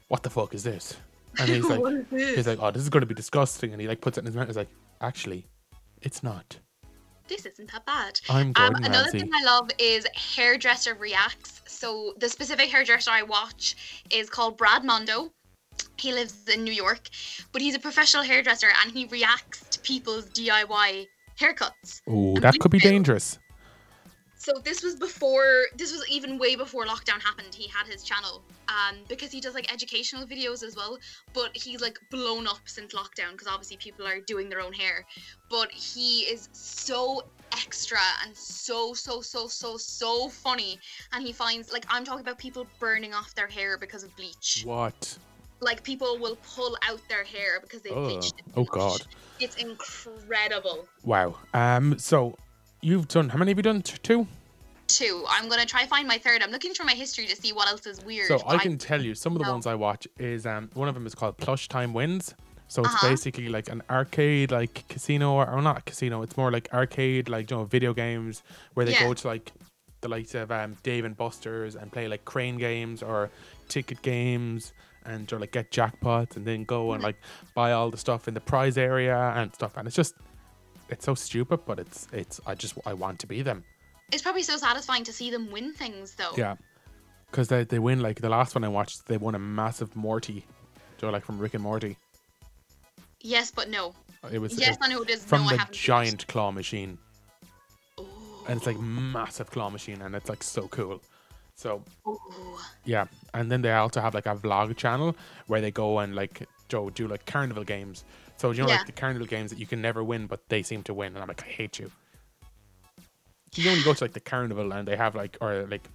what 0.10 0.24
the 0.24 0.30
fuck 0.30 0.54
is 0.54 0.64
this? 0.64 0.98
And 1.40 1.50
he's 1.50 1.64
like, 1.70 1.80
What 1.80 1.94
is 1.94 2.06
this? 2.12 2.36
he's 2.36 2.48
like, 2.48 2.60
oh, 2.62 2.72
this 2.72 2.82
is 2.84 2.90
going 2.90 3.02
to 3.02 3.08
be 3.08 3.16
disgusting, 3.16 3.72
and 3.72 3.82
he 3.82 3.88
like 3.88 4.02
puts 4.02 4.18
it 4.18 4.22
in 4.22 4.26
his 4.28 4.36
mouth. 4.36 4.48
He's 4.48 4.58
like, 4.58 4.70
actually, 5.02 5.48
it's 6.02 6.22
not. 6.24 6.58
this 7.28 7.46
isn't 7.46 7.72
that 7.72 7.86
bad. 7.86 8.20
I'm 8.30 8.48
Um, 8.48 8.54
Gordon 8.54 8.86
another 8.86 9.04
Ramsay. 9.06 9.20
thing 9.20 9.30
I 9.34 9.44
love 9.44 9.70
is 9.80 10.06
hairdresser 10.14 10.94
reacts. 10.96 11.62
So 11.66 12.14
the 12.20 12.30
specific 12.30 12.70
hairdresser 12.70 13.12
I 13.12 13.24
watch 13.24 13.76
is 14.12 14.30
called 14.30 14.58
Brad 14.58 14.84
Mondo. 14.84 15.32
He 15.98 16.12
lives 16.12 16.48
in 16.48 16.64
New 16.64 16.74
York, 16.74 17.10
but 17.52 17.62
he's 17.62 17.76
a 17.76 17.80
professional 17.80 18.24
hairdresser 18.24 18.68
and 18.84 18.92
he 18.92 19.06
reacts 19.06 19.64
to 19.72 19.80
people's 19.80 20.26
DIY 20.30 21.08
haircuts. 21.40 22.02
Oh, 22.08 22.38
that 22.42 22.60
could 22.60 22.72
be 22.72 22.80
dangerous. 22.80 23.40
So 24.44 24.60
this 24.62 24.84
was 24.84 24.96
before, 24.98 25.68
this 25.78 25.94
was 25.94 26.06
even 26.10 26.38
way 26.38 26.58
before 26.58 26.86
lockdown 26.86 27.22
happened. 27.22 27.56
He 27.56 27.70
had 27.70 27.88
his 27.88 28.04
channel, 28.04 28.44
um, 28.68 28.98
because 29.08 29.32
he 29.32 29.40
does 29.40 29.54
like 29.54 29.72
educational 29.72 30.28
videos 30.28 30.64
as 30.64 30.76
well. 30.76 30.98
But 31.34 31.56
he's 31.56 31.80
like 31.80 31.98
blown 32.12 32.46
up 32.46 32.60
since 32.66 32.94
lockdown 32.94 33.32
because 33.32 33.48
obviously 33.48 33.78
people 33.78 34.06
are 34.06 34.20
doing 34.20 34.50
their 34.50 34.60
own 34.60 34.74
hair. 34.74 35.06
But 35.50 35.72
he 35.72 36.24
is 36.24 36.50
so 36.52 37.24
extra 37.54 38.00
and 38.26 38.36
so 38.36 38.94
so 38.94 39.22
so 39.22 39.48
so 39.48 39.78
so 39.78 40.28
funny, 40.28 40.78
and 41.14 41.26
he 41.26 41.32
finds 41.32 41.72
like 41.72 41.86
I'm 41.90 42.04
talking 42.04 42.20
about 42.22 42.38
people 42.38 42.68
burning 42.80 43.14
off 43.14 43.34
their 43.36 43.48
hair 43.48 43.78
because 43.78 44.04
of 44.04 44.14
bleach. 44.18 44.64
What? 44.66 45.18
Like 45.62 45.84
people 45.84 46.18
will 46.18 46.38
pull 46.54 46.76
out 46.86 47.00
their 47.08 47.24
hair 47.24 47.62
because 47.62 47.82
they 47.82 47.92
Oh, 47.92 48.04
bleached. 48.04 48.34
it 48.40 48.46
oh. 48.58 48.66
God. 48.66 49.04
It's 49.40 49.56
incredible. 49.56 50.86
Wow. 51.06 51.38
Um. 51.54 51.98
So, 51.98 52.36
you've 52.84 53.08
done 53.08 53.30
how 53.30 53.38
many 53.40 53.52
have 53.52 53.58
you 53.58 53.64
done? 53.64 53.82
Two. 53.82 54.28
Two. 54.88 55.26
I'm 55.30 55.50
gonna 55.50 55.66
try 55.66 55.86
find 55.86 56.08
my 56.08 56.18
third. 56.18 56.44
I'm 56.44 56.52
looking 56.52 56.74
through 56.74 56.86
my 56.86 56.94
history 56.94 57.26
to 57.28 57.36
see 57.36 57.54
what 57.54 57.68
else 57.68 57.88
is 57.88 58.04
weird. 58.04 58.28
So 58.28 58.42
I 58.46 58.58
can 58.58 58.78
tell 58.78 59.02
you 59.02 59.16
some 59.16 59.34
of 59.34 59.40
the 59.40 59.46
No. 59.46 59.52
ones 59.54 59.66
I 59.66 59.76
watch 59.76 60.08
is 60.20 60.46
um 60.46 60.70
one 60.74 60.88
of 60.88 60.94
them 60.94 61.06
is 61.08 61.16
called 61.16 61.38
Plush 61.38 61.68
Time 61.68 61.94
Wins. 61.94 62.36
So 62.68 62.84
it's 62.84 62.94
Uh-huh. 62.96 63.08
basically 63.08 63.50
like 63.50 63.70
an 63.70 63.82
arcade 63.90 64.52
like 64.52 64.86
casino 64.90 65.34
or, 65.34 65.50
or 65.50 65.62
not 65.62 65.78
a 65.80 65.82
casino. 65.82 66.22
It's 66.22 66.36
more 66.38 66.52
like 66.52 66.68
arcade 66.74 67.30
like 67.30 67.50
you 67.50 67.58
know 67.58 67.64
video 67.66 67.94
games 67.94 68.44
where 68.74 68.86
they 68.86 68.94
Yeah. 68.94 69.04
go 69.08 69.14
to 69.14 69.28
like 69.28 69.52
the 70.02 70.10
likes 70.10 70.36
of 70.36 70.52
um, 70.52 70.76
Dave 70.84 71.06
and 71.06 71.16
Buster's 71.16 71.76
and 71.76 71.92
play 71.92 72.08
like 72.10 72.26
crane 72.26 72.58
games 72.58 73.02
or 73.02 73.30
ticket 73.70 74.02
games 74.02 74.74
and 75.06 75.32
or 75.32 75.40
like 75.40 75.52
get 75.54 75.72
jackpots 75.72 76.36
and 76.36 76.46
then 76.46 76.66
go 76.66 76.92
and 76.92 77.00
Mm-hmm. 77.00 77.06
like 77.06 77.16
buy 77.56 77.72
all 77.72 77.90
the 77.90 77.98
stuff 77.98 78.28
in 78.28 78.34
the 78.34 78.42
prize 78.42 78.78
area 78.78 79.18
and 79.36 79.54
stuff. 79.56 79.78
And 79.78 79.88
it's 79.88 79.96
just 79.96 80.14
it's 80.90 81.06
so 81.06 81.16
stupid, 81.16 81.62
but 81.66 81.80
it's 81.80 82.08
it's 82.12 82.40
I 82.46 82.56
just 82.56 82.78
I 82.86 82.94
want 82.94 83.20
to 83.20 83.28
be 83.28 83.42
them. 83.42 83.64
It's 84.12 84.22
probably 84.22 84.44
so 84.44 84.58
satisfying 84.58 85.04
to 85.06 85.14
see 85.14 85.32
them 85.32 85.52
win 85.52 85.74
things, 85.74 86.16
though. 86.16 86.34
Yeah, 86.38 86.56
because 87.32 87.48
they 87.48 87.64
they 87.64 87.80
win 87.80 88.00
like 88.02 88.22
the 88.22 88.30
last 88.30 88.56
one 88.56 88.64
I 88.64 88.68
watched. 88.68 89.08
They 89.08 89.18
won 89.18 89.36
a 89.36 89.40
massive 89.40 89.96
Morty, 89.96 90.46
so 91.00 91.10
like 91.10 91.26
from 91.26 91.40
Rick 91.40 91.54
and 91.54 91.64
Morty. 91.64 91.98
Yes, 93.22 93.52
but 93.52 93.70
no. 93.70 93.94
It 94.32 94.40
was 94.40 94.58
Yes, 94.60 94.78
I 94.82 94.90
know 94.90 95.02
it 95.02 95.10
is. 95.10 95.24
from 95.24 95.44
no, 95.44 95.50
the 95.50 95.68
giant 95.72 96.28
claw 96.28 96.52
machine, 96.52 96.98
Ooh. 98.00 98.06
and 98.48 98.58
it's 98.58 98.66
like 98.66 98.80
massive 98.80 99.50
claw 99.52 99.70
machine, 99.70 100.02
and 100.02 100.16
it's 100.16 100.30
like 100.30 100.44
so 100.44 100.68
cool. 100.70 101.02
So 101.56 101.84
Ooh. 102.08 102.20
yeah, 102.86 103.06
and 103.34 103.52
then 103.52 103.62
they 103.62 103.72
also 103.72 104.02
have 104.02 104.14
like 104.14 104.26
a 104.26 104.36
vlog 104.36 104.76
channel 104.78 105.16
where 105.48 105.62
they 105.62 105.72
go 105.72 106.00
and 106.00 106.16
like 106.16 106.48
Joe 106.70 106.90
do 106.90 107.08
like 107.08 107.26
carnival 107.26 107.64
games. 107.64 108.06
So 108.44 108.52
you 108.52 108.62
know 108.62 108.68
Yeah. 108.68 108.76
like 108.80 108.86
the 108.88 108.92
carnival 108.92 109.26
games 109.26 109.52
that 109.52 109.58
you 109.58 109.66
can 109.66 109.82
never 109.82 110.04
win, 110.04 110.28
but 110.28 110.50
they 110.50 110.64
seem 110.64 110.84
to 110.84 110.94
win, 110.94 111.14
and 111.14 111.20
I'm 111.22 111.30
like, 111.30 111.44
I 111.44 111.46
hate 111.46 111.80
you. 111.80 111.90
You 113.56 113.70
only 113.70 113.84
go 113.84 113.94
to 113.94 114.04
like 114.04 114.12
the 114.12 114.20
carnival 114.20 114.74
and 114.74 114.86
they 114.86 114.98
have 114.98 115.16
like 115.16 115.38
or 115.40 115.66
like 115.68 115.88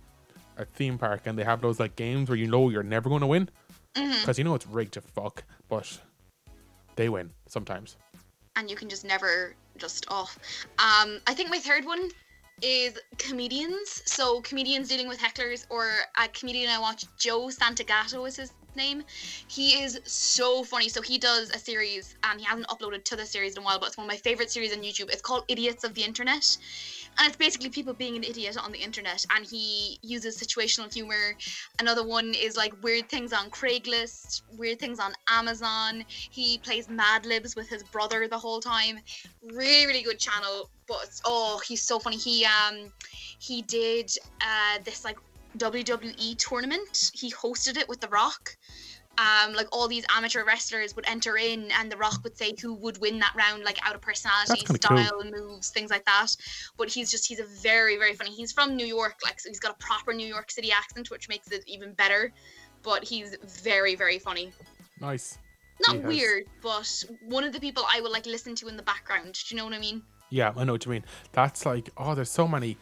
a 0.56 0.64
theme 0.64 0.96
park 0.96 1.26
and 1.26 1.38
they 1.38 1.44
have 1.44 1.60
those 1.60 1.78
like 1.78 1.94
games 1.94 2.30
where 2.30 2.38
you 2.38 2.46
know 2.46 2.70
you're 2.70 2.82
never 2.82 3.10
going 3.10 3.20
to 3.20 3.26
win 3.26 3.50
because 3.92 4.38
you 4.38 4.44
know 4.44 4.54
it's 4.54 4.66
rigged 4.66 4.94
to 4.94 5.02
fuck, 5.02 5.44
but 5.68 6.00
they 6.96 7.10
win 7.10 7.32
sometimes. 7.46 7.98
and 8.56 8.70
you 8.70 8.76
can 8.76 8.88
just 8.88 9.04
never 9.04 9.54
just 9.76 10.06
off. 10.10 10.38
Um, 10.78 11.20
I 11.26 11.34
think 11.34 11.50
my 11.50 11.58
third 11.58 11.84
one 11.84 12.08
is 12.62 12.98
comedians. 13.18 14.02
So 14.06 14.40
comedians 14.40 14.88
dealing 14.88 15.06
with 15.06 15.18
hecklers, 15.18 15.66
or 15.68 15.90
a 16.24 16.28
comedian 16.28 16.70
I 16.70 16.78
watch, 16.78 17.04
Joe 17.18 17.48
Santagato 17.48 18.26
is 18.26 18.36
his 18.36 18.52
name. 18.78 19.02
He 19.48 19.82
is 19.82 20.00
so 20.04 20.64
funny. 20.64 20.88
So 20.88 21.02
he 21.02 21.18
does 21.18 21.50
a 21.50 21.58
series, 21.58 22.14
and 22.22 22.40
he 22.40 22.46
hasn't 22.46 22.68
uploaded 22.68 23.04
to 23.04 23.16
the 23.16 23.26
series 23.26 23.56
in 23.56 23.62
a 23.62 23.64
while, 23.64 23.78
but 23.78 23.88
it's 23.88 23.98
one 23.98 24.06
of 24.06 24.08
my 24.08 24.16
favorite 24.16 24.50
series 24.50 24.74
on 24.74 24.82
YouTube. 24.82 25.10
It's 25.12 25.20
called 25.20 25.44
Idiots 25.48 25.84
of 25.84 25.92
the 25.94 26.02
Internet, 26.02 26.56
and 27.18 27.26
it's 27.28 27.36
basically 27.36 27.68
people 27.68 27.92
being 27.92 28.16
an 28.16 28.24
idiot 28.24 28.56
on 28.56 28.72
the 28.72 28.78
internet. 28.78 29.24
And 29.34 29.44
he 29.44 29.98
uses 30.02 30.38
situational 30.38 30.92
humor. 30.92 31.34
Another 31.78 32.06
one 32.06 32.32
is 32.34 32.56
like 32.56 32.72
weird 32.82 33.08
things 33.08 33.32
on 33.32 33.50
Craigslist, 33.50 34.42
weird 34.56 34.78
things 34.78 35.00
on 35.00 35.12
Amazon. 35.28 36.04
He 36.08 36.58
plays 36.58 36.88
Mad 36.88 37.26
Libs 37.26 37.56
with 37.56 37.68
his 37.68 37.82
brother 37.82 38.28
the 38.28 38.38
whole 38.38 38.60
time. 38.60 39.00
Really, 39.42 39.86
really 39.86 40.02
good 40.02 40.18
channel. 40.18 40.70
But 40.86 41.20
oh, 41.24 41.60
he's 41.66 41.82
so 41.82 41.98
funny. 41.98 42.16
He 42.16 42.46
um 42.46 42.92
he 43.40 43.62
did 43.62 44.10
uh 44.40 44.78
this 44.84 45.04
like 45.04 45.18
WWE 45.56 46.36
tournament. 46.38 47.10
He 47.14 47.32
hosted 47.32 47.76
it 47.76 47.88
with 47.88 48.00
The 48.00 48.08
Rock. 48.08 48.56
Um, 49.18 49.52
like 49.54 49.66
all 49.72 49.88
these 49.88 50.04
amateur 50.16 50.44
wrestlers 50.44 50.94
would 50.94 51.08
enter 51.08 51.36
in, 51.36 51.72
and 51.72 51.90
The 51.90 51.96
Rock 51.96 52.20
would 52.22 52.38
say 52.38 52.54
who 52.62 52.74
would 52.74 52.98
win 52.98 53.18
that 53.18 53.32
round, 53.36 53.64
like 53.64 53.78
out 53.84 53.96
of 53.96 54.00
personality, 54.00 54.64
kinda 54.64 54.78
cool. 54.78 54.96
style, 54.98 55.24
moves, 55.24 55.70
things 55.70 55.90
like 55.90 56.04
that. 56.04 56.28
But 56.76 56.88
he's 56.88 57.10
just 57.10 57.26
he's 57.26 57.40
a 57.40 57.44
very 57.60 57.96
very 57.96 58.14
funny. 58.14 58.30
He's 58.30 58.52
from 58.52 58.76
New 58.76 58.86
York, 58.86 59.16
like 59.24 59.40
so 59.40 59.48
he's 59.48 59.58
got 59.58 59.72
a 59.72 59.78
proper 59.84 60.12
New 60.12 60.26
York 60.26 60.52
City 60.52 60.70
accent, 60.70 61.10
which 61.10 61.28
makes 61.28 61.50
it 61.50 61.64
even 61.66 61.94
better. 61.94 62.32
But 62.84 63.02
he's 63.02 63.36
very 63.44 63.96
very 63.96 64.20
funny 64.20 64.52
Nice. 65.00 65.36
not 65.80 65.96
He 65.96 66.02
has- 66.02 66.08
weird, 66.08 66.44
but 66.62 67.04
one 67.26 67.42
of 67.42 67.52
the 67.52 67.58
people 67.58 67.82
I 67.92 68.00
would 68.00 68.12
like 68.12 68.24
listen 68.26 68.54
to 68.56 68.68
in 68.68 68.76
the 68.76 68.84
background. 68.84 69.34
Do 69.34 69.52
you 69.52 69.56
know 69.56 69.64
what 69.64 69.74
I 69.74 69.80
mean? 69.80 70.00
Yeah, 70.30 70.52
I 70.56 70.62
know 70.62 70.72
what 70.74 70.84
you 70.84 70.92
mean. 70.92 71.04
That's 71.32 71.66
like 71.66 71.90
oh, 71.96 72.14
there's 72.14 72.30
so 72.30 72.46
many 72.46 72.76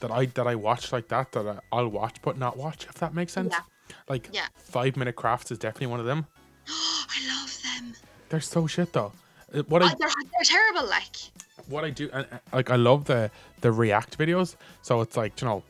that 0.00 0.10
I 0.10 0.26
that 0.26 0.46
I 0.46 0.54
watch 0.54 0.92
like 0.92 1.08
that 1.08 1.32
that 1.32 1.46
I, 1.46 1.58
I'll 1.72 1.88
watch 1.88 2.16
but 2.22 2.38
not 2.38 2.56
watch 2.56 2.86
if 2.88 2.94
that 2.96 3.14
makes 3.14 3.32
sense. 3.32 3.52
Yeah. 3.52 3.60
Like 4.08 4.28
Yeah. 4.32 4.46
five 4.56 4.96
minute 4.96 5.16
crafts 5.16 5.50
is 5.50 5.58
definitely 5.58 5.88
one 5.88 6.00
of 6.00 6.06
them. 6.06 6.26
I 6.68 7.18
love 7.28 7.58
them. 7.62 7.94
They're 8.28 8.40
so 8.40 8.66
shit 8.66 8.92
though. 8.92 9.12
Uh, 9.54 9.62
What 9.68 9.82
I 9.82 9.86
Oh, 9.86 9.94
they're, 9.98 10.08
they're 10.08 10.44
terrible. 10.44 10.88
Like, 10.88 11.16
what 11.68 11.84
I 11.84 11.90
do, 11.90 12.10
and, 12.12 12.26
uh, 12.30 12.38
like 12.52 12.70
I 12.70 12.76
love 12.76 13.04
the 13.04 13.30
the 13.60 13.70
React 13.72 14.18
videos. 14.18 14.56
So 14.82 15.00
it's 15.00 15.16
like 15.16 15.40
you 15.40 15.46
know, 15.48 15.62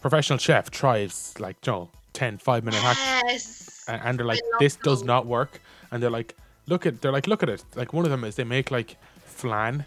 professional 0.00 0.38
chef 0.38 0.70
tries 0.70 1.34
like 1.38 1.56
you 1.66 1.72
know 1.72 1.88
10 2.12 2.38
five 2.38 2.64
minute 2.64 2.80
hacks, 2.80 2.98
yes. 3.26 3.84
and, 3.88 4.02
and 4.04 4.18
they're 4.18 4.26
like, 4.26 4.40
this 4.58 4.76
does 4.76 5.04
not 5.04 5.26
work, 5.26 5.60
and 5.90 6.02
they're 6.02 6.10
like, 6.10 6.36
look 6.66 6.86
at, 6.86 7.00
they're 7.00 7.12
like, 7.12 7.26
look 7.26 7.42
at 7.42 7.48
it. 7.48 7.64
Like 7.76 7.92
one 7.92 8.04
of 8.04 8.10
them 8.10 8.24
is 8.24 8.34
they 8.36 8.44
make 8.44 8.70
like 8.70 8.96
flan. 9.24 9.84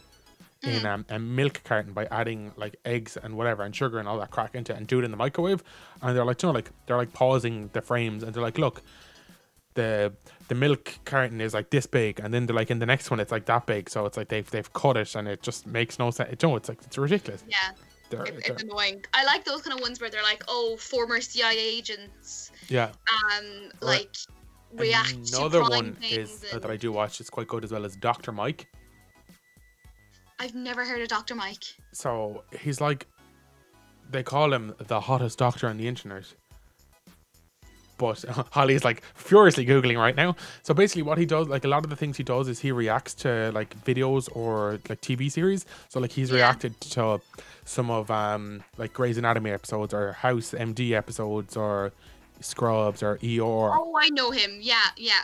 In 0.63 0.85
um, 0.85 1.05
a 1.09 1.19
milk 1.19 1.61
carton 1.63 1.93
by 1.93 2.05
adding 2.05 2.51
like 2.55 2.75
eggs 2.85 3.17
and 3.17 3.35
whatever 3.35 3.63
and 3.63 3.75
sugar 3.75 3.99
and 3.99 4.07
all 4.07 4.17
that 4.19 4.31
crack 4.31 4.55
into 4.55 4.73
it 4.73 4.77
and 4.77 4.87
do 4.87 4.99
it 4.99 5.03
in 5.05 5.11
the 5.11 5.17
microwave, 5.17 5.63
and 6.01 6.15
they're 6.15 6.25
like, 6.25 6.41
you 6.41 6.47
know, 6.47 6.53
like 6.53 6.71
they're 6.85 6.97
like 6.97 7.13
pausing 7.13 7.69
the 7.73 7.81
frames 7.81 8.23
and 8.23 8.33
they're 8.33 8.43
like, 8.43 8.57
look. 8.57 8.81
The 9.75 10.13
the 10.49 10.53
milk 10.53 10.99
carton 11.03 11.41
is 11.41 11.55
like 11.55 11.71
this 11.71 11.87
big, 11.87 12.19
and 12.19 12.31
then 12.31 12.45
they're 12.45 12.55
like 12.55 12.69
in 12.69 12.77
the 12.77 12.85
next 12.85 13.09
one 13.09 13.19
it's 13.19 13.31
like 13.31 13.45
that 13.47 13.65
big. 13.65 13.89
So 13.89 14.05
it's 14.05 14.17
like 14.17 14.27
they've 14.27 14.47
they've 14.51 14.71
cut 14.71 14.97
it, 14.97 15.15
and 15.15 15.27
it 15.27 15.41
just 15.41 15.65
makes 15.65 15.97
no 15.97 16.11
sense. 16.11 16.29
You 16.29 16.47
know, 16.47 16.55
it's 16.57 16.69
like 16.69 16.77
it's 16.83 16.95
ridiculous. 16.95 17.43
Yeah, 17.47 17.57
They're, 18.11 18.21
it, 18.21 18.25
they're- 18.27 18.53
it's 18.53 18.61
annoying. 18.61 19.03
I 19.15 19.23
like 19.23 19.45
those 19.45 19.63
kind 19.63 19.75
of 19.75 19.81
ones 19.81 19.99
where 19.99 20.11
they're 20.11 20.21
like, 20.21 20.43
oh, 20.47 20.77
former 20.77 21.19
CIA 21.21 21.57
agents, 21.57 22.51
yeah. 22.69 22.91
um, 23.35 23.71
like 23.81 24.15
react 24.75 25.15
Another 25.33 25.63
to 25.63 25.69
one 25.69 25.97
is 26.03 26.45
uh, 26.53 26.59
that 26.59 26.69
I 26.69 26.77
do 26.77 26.91
watch. 26.91 27.19
It's 27.19 27.31
quite 27.31 27.47
good 27.47 27.63
as 27.63 27.71
well 27.71 27.83
as 27.83 27.95
Doctor 27.95 28.31
Mike. 28.31 28.67
I've 30.39 30.55
never 30.55 30.83
heard 30.85 31.01
of 31.01 31.07
Dr. 31.07 31.35
Mike. 31.35 31.63
So 31.91 32.43
he's 32.59 32.81
like, 32.81 33.07
they 34.11 34.23
call 34.23 34.53
him 34.53 34.73
the 34.79 34.99
hottest 34.99 35.37
doctor 35.39 35.67
on 35.67 35.77
the 35.77 35.87
internet. 35.87 36.25
But 37.97 38.23
Holly 38.51 38.73
is 38.73 38.83
like 38.83 39.03
furiously 39.13 39.65
googling 39.65 39.97
right 39.97 40.15
now. 40.15 40.35
So 40.63 40.73
basically, 40.73 41.03
what 41.03 41.17
he 41.17 41.25
does, 41.25 41.47
like 41.47 41.63
a 41.63 41.67
lot 41.67 41.83
of 41.83 41.89
the 41.89 41.95
things 41.95 42.17
he 42.17 42.23
does, 42.23 42.47
is 42.47 42.59
he 42.59 42.71
reacts 42.71 43.13
to 43.15 43.51
like 43.53 43.75
videos 43.85 44.27
or 44.35 44.79
like 44.89 44.99
TV 45.01 45.31
series. 45.31 45.65
So 45.89 45.99
like 45.99 46.11
he's 46.11 46.29
Yeah. 46.31 46.37
reacted 46.37 46.79
to 46.81 47.21
some 47.65 47.89
of 47.91 48.09
um 48.11 48.63
like 48.77 48.93
Grey's 48.93 49.17
Anatomy 49.17 49.51
episodes 49.51 49.93
or 49.93 50.13
House 50.13 50.51
MD 50.51 50.91
episodes 50.93 51.55
or 51.55 51.91
Scrubs 52.41 53.03
or 53.03 53.19
ER. 53.23 53.39
Oh, 53.41 53.93
I 53.97 54.09
know 54.09 54.31
him. 54.31 54.57
Yeah, 54.59 54.87
yeah. 54.97 55.21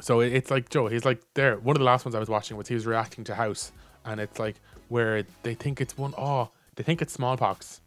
So 0.00 0.20
it's 0.20 0.50
like 0.50 0.68
Joe. 0.70 0.88
He's 0.88 1.04
like 1.04 1.22
there. 1.34 1.56
One 1.58 1.76
of 1.76 1.80
the 1.80 1.84
last 1.86 2.04
ones 2.04 2.14
I 2.14 2.18
was 2.18 2.28
watching 2.28 2.56
was 2.56 2.68
he 2.68 2.74
was 2.74 2.84
reacting 2.86 3.22
to 3.24 3.34
House, 3.36 3.70
and 4.04 4.20
it's 4.20 4.38
like 4.38 4.56
where 4.88 5.24
they 5.42 5.54
think 5.54 5.80
it's 5.80 5.96
one. 5.96 6.14
Oh, 6.16 6.50
they 6.76 6.82
think 6.82 7.02
it's 7.02 7.12
smallpox, 7.12 7.80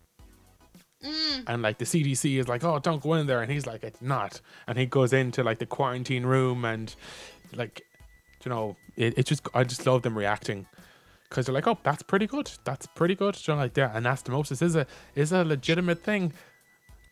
Mm, 1.04 1.44
and 1.48 1.62
like 1.62 1.78
the 1.80 1.86
CDC 1.86 2.40
is 2.40 2.48
like, 2.48 2.64
oh, 2.64 2.80
don't 2.80 3.02
go 3.02 3.16
in 3.16 3.28
there, 3.28 3.42
and 3.42 3.52
he's 3.52 3.66
like, 3.66 3.84
it's 3.84 4.02
not, 4.02 4.40
and 4.68 4.78
he 4.78 4.86
goes 4.86 5.12
into 5.12 5.44
like 5.44 5.60
the 5.60 5.66
quarantine 5.66 6.26
room, 6.26 6.64
and 6.64 6.96
like, 7.54 7.82
you 8.46 8.50
know, 8.50 8.78
it, 8.96 9.18
it 9.18 9.26
just 9.26 9.48
I 9.54 9.66
just 9.66 9.86
love 9.86 10.02
them 10.02 10.18
reacting. 10.18 10.66
Because 11.28 11.48
they're 11.48 11.56
like, 11.56 11.68
oh, 11.68 11.80
that's 11.82 12.04
pretty 12.04 12.28
good. 12.28 12.52
That's 12.64 12.86
pretty 12.86 13.16
good. 13.16 13.36
You 13.48 13.56
know, 13.56 13.62
like, 13.62 13.76
yeah, 13.76 13.92
anastomosis 13.94 14.62
is 14.62 14.76
a 14.76 14.86
is 15.16 15.32
a 15.34 15.44
legitimate 15.44 16.04
thing. 16.04 16.32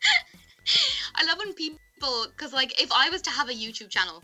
I 1.16 1.24
love 1.24 1.38
when 1.38 1.52
people, 1.52 2.26
because 2.28 2.52
like 2.52 2.80
if 2.80 2.90
I 2.92 3.10
was 3.10 3.20
to 3.22 3.30
have 3.30 3.50
a 3.50 3.52
YouTube 3.52 3.90
channel, 3.90 4.22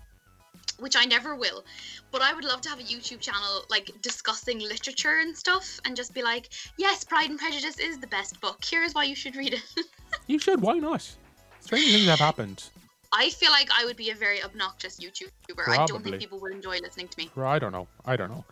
which 0.78 0.96
I 0.96 1.04
never 1.04 1.34
will, 1.34 1.64
but 2.10 2.22
I 2.22 2.32
would 2.32 2.44
love 2.44 2.60
to 2.62 2.68
have 2.68 2.78
a 2.80 2.82
YouTube 2.82 3.20
channel 3.20 3.64
like 3.68 3.90
discussing 4.02 4.58
literature 4.60 5.18
and 5.20 5.36
stuff, 5.36 5.80
and 5.84 5.96
just 5.96 6.14
be 6.14 6.22
like, 6.22 6.48
yes, 6.76 7.04
Pride 7.04 7.30
and 7.30 7.38
Prejudice 7.38 7.78
is 7.78 7.98
the 7.98 8.06
best 8.06 8.40
book. 8.40 8.58
Here's 8.64 8.94
why 8.94 9.04
you 9.04 9.14
should 9.14 9.36
read 9.36 9.54
it. 9.54 9.62
You 10.26 10.38
should. 10.38 10.62
Why 10.62 10.78
not? 10.78 11.02
Strange 11.60 11.90
things 11.92 12.06
have 12.06 12.18
happened. 12.18 12.64
I 13.12 13.28
feel 13.30 13.50
like 13.50 13.68
I 13.78 13.84
would 13.84 13.96
be 13.96 14.08
a 14.10 14.14
very 14.14 14.42
obnoxious 14.42 14.98
YouTuber. 14.98 15.30
Probably. 15.56 15.74
I 15.78 15.86
don't 15.86 16.02
think 16.02 16.18
people 16.18 16.38
would 16.40 16.52
enjoy 16.52 16.78
listening 16.78 17.08
to 17.08 17.18
me. 17.18 17.30
I 17.36 17.58
don't 17.58 17.72
know. 17.72 17.88
I 18.06 18.16
don't 18.16 18.30
know. 18.30 18.44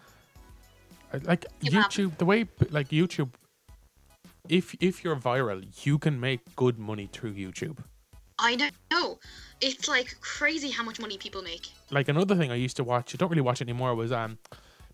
I- 1.12 1.18
Like 1.18 1.44
have- 1.46 1.72
YouTube, 1.72 2.18
the 2.18 2.26
way 2.26 2.46
like 2.70 2.88
YouTube, 2.88 3.30
if 4.48 4.74
if 4.80 5.02
you're 5.02 5.16
viral, 5.16 5.60
you 5.86 5.98
can 5.98 6.20
make 6.20 6.40
good 6.56 6.78
money 6.78 7.08
through 7.12 7.34
YouTube. 7.34 7.78
I 8.38 8.56
know. 8.92 9.18
It's 9.60 9.88
like 9.88 10.14
crazy 10.20 10.70
how 10.70 10.82
much 10.84 11.00
money 11.00 11.16
people 11.18 11.42
make. 11.42 11.68
Like 11.90 12.08
another 12.08 12.34
thing 12.36 12.50
I 12.50 12.56
used 12.56 12.76
to 12.76 12.84
watch, 12.84 13.14
I 13.14 13.16
don't 13.16 13.30
really 13.30 13.42
watch 13.42 13.62
anymore, 13.62 13.94
was 13.94 14.12
um 14.12 14.38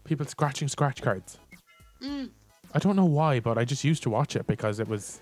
people 0.05 0.27
scratching 0.27 0.69
scratch 0.69 1.03
cards. 1.03 1.39
Mm. 2.03 2.31
I 2.75 2.79
don't 2.79 2.97
know 2.97 3.05
why, 3.05 3.41
but 3.41 3.59
I 3.59 3.65
just 3.65 3.85
used 3.85 4.03
to 4.05 4.11
watch 4.11 4.37
it 4.37 4.47
because 4.47 4.79
it 4.81 4.89
was 4.89 5.21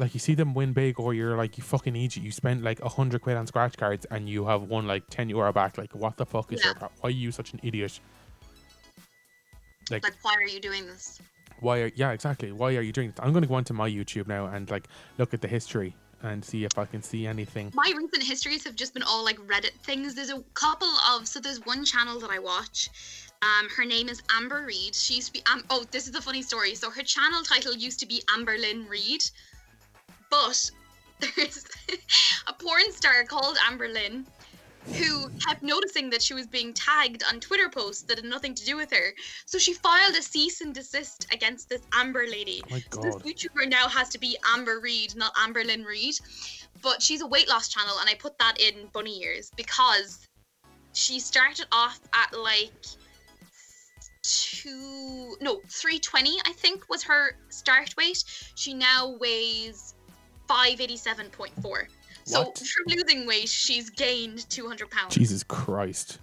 like 0.00 0.12
you 0.12 0.18
see 0.20 0.34
them 0.34 0.54
win 0.54 0.72
big, 0.72 0.98
or 0.98 1.14
you're 1.14 1.36
like 1.36 1.56
you 1.56 1.62
fucking 1.62 1.94
idiot. 1.94 2.16
You 2.16 2.32
spent 2.32 2.62
like 2.62 2.80
a 2.80 2.88
hundred 2.88 3.20
quid 3.22 3.36
on 3.36 3.46
scratch 3.46 3.76
cards 3.76 4.04
and 4.10 4.28
you 4.28 4.44
have 4.46 4.62
won 4.62 4.86
like 4.88 5.04
ten 5.08 5.28
euro 5.28 5.52
back. 5.52 5.78
Like 5.78 5.94
what 5.94 6.16
the 6.16 6.26
fuck 6.26 6.52
is 6.52 6.60
Yeah. 6.60 6.66
your 6.70 6.74
pro- 6.74 6.88
Why 7.00 7.08
are 7.08 7.12
you 7.12 7.30
such 7.30 7.52
an 7.52 7.60
idiot? 7.62 8.00
Like 9.90 10.02
Like, 10.02 10.14
why 10.22 10.34
are 10.34 10.48
you 10.48 10.60
doing 10.60 10.86
this? 10.86 11.20
why 11.60 11.78
are 11.78 11.90
yeah 11.94 12.10
exactly 12.10 12.50
why 12.50 12.74
are 12.74 12.80
you 12.82 12.90
doing 12.92 13.10
this 13.10 13.20
i'm 13.20 13.30
going 13.32 13.40
to 13.40 13.48
go 13.48 13.54
onto 13.54 13.72
my 13.72 13.88
youtube 13.88 14.26
now 14.26 14.46
and 14.46 14.70
like 14.72 14.88
look 15.18 15.32
at 15.32 15.40
the 15.40 15.46
history 15.46 15.94
and 16.24 16.44
see 16.44 16.64
if 16.64 16.76
i 16.78 16.84
can 16.84 17.02
see 17.02 17.26
anything 17.26 17.70
My 17.74 17.92
recent 17.96 18.22
histories 18.22 18.64
have 18.64 18.74
just 18.74 18.94
been 18.94 19.02
all 19.02 19.24
like 19.24 19.38
Reddit 19.38 19.74
things. 19.82 20.14
There's 20.14 20.30
a 20.30 20.42
couple 20.54 20.88
of 21.10 21.28
so 21.28 21.40
there's 21.40 21.64
one 21.66 21.84
channel 21.84 22.18
that 22.20 22.30
I 22.30 22.38
watch. 22.38 22.88
Um, 23.42 23.68
her 23.76 23.84
name 23.84 24.08
is 24.08 24.22
Amber 24.34 24.64
Reid. 24.66 24.94
She 24.94 25.14
used 25.14 25.28
to 25.28 25.32
be 25.34 25.42
Am- 25.46 25.64
oh, 25.70 25.84
this 25.90 26.08
is 26.08 26.14
a 26.14 26.22
funny 26.22 26.42
story. 26.42 26.74
So 26.74 26.90
her 26.90 27.02
channel 27.02 27.42
title 27.42 27.74
used 27.74 28.00
to 28.00 28.06
be 28.06 28.22
Amber 28.34 28.56
Lynn 28.58 28.86
Reid, 28.88 29.22
but 30.30 30.70
there's 31.36 31.66
a 32.48 32.52
porn 32.52 32.90
star 32.90 33.24
called 33.24 33.56
Amber 33.68 33.88
Lynn 33.88 34.26
who 34.92 35.28
kept 35.46 35.62
noticing 35.62 36.10
that 36.10 36.22
she 36.22 36.34
was 36.34 36.46
being 36.46 36.72
tagged 36.72 37.22
on 37.30 37.40
Twitter 37.40 37.68
posts 37.68 38.02
that 38.02 38.18
had 38.18 38.24
nothing 38.24 38.54
to 38.54 38.64
do 38.64 38.76
with 38.76 38.90
her. 38.92 39.14
So 39.46 39.58
she 39.58 39.72
filed 39.72 40.14
a 40.14 40.22
cease 40.22 40.60
and 40.60 40.74
desist 40.74 41.26
against 41.32 41.68
this 41.68 41.82
Amber 41.92 42.26
lady. 42.30 42.62
oh 42.66 42.70
my 42.70 42.82
So 42.92 43.00
this 43.00 43.16
YouTuber 43.16 43.68
now 43.68 43.88
has 43.88 44.08
to 44.10 44.18
be 44.18 44.36
Amber 44.54 44.80
Reid, 44.80 45.16
not 45.16 45.32
Amber 45.38 45.64
Lynn 45.64 45.84
Reid. 45.84 46.14
But 46.82 47.00
she's 47.00 47.22
a 47.22 47.26
weight 47.26 47.48
loss 47.48 47.68
channel, 47.68 47.94
and 48.00 48.10
I 48.10 48.14
put 48.14 48.38
that 48.38 48.60
in 48.60 48.88
bunny 48.92 49.22
ears 49.22 49.50
because 49.56 50.28
she 50.92 51.18
started 51.18 51.66
off 51.72 51.98
at 52.12 52.38
like 52.38 52.72
two, 54.22 55.36
no, 55.40 55.60
320, 55.68 56.38
I 56.46 56.52
think 56.52 56.88
was 56.88 57.02
her 57.04 57.36
start 57.48 57.94
weight. 57.96 58.22
She 58.54 58.74
now 58.74 59.16
weighs 59.18 59.94
587.4. 60.48 61.86
So 62.24 62.40
What? 62.40 62.58
from 62.58 62.96
losing 62.96 63.26
weight, 63.26 63.48
she's 63.48 63.90
gained 63.90 64.48
200 64.50 64.90
pounds. 64.90 65.14
Jesus 65.14 65.42
Christ. 65.42 66.18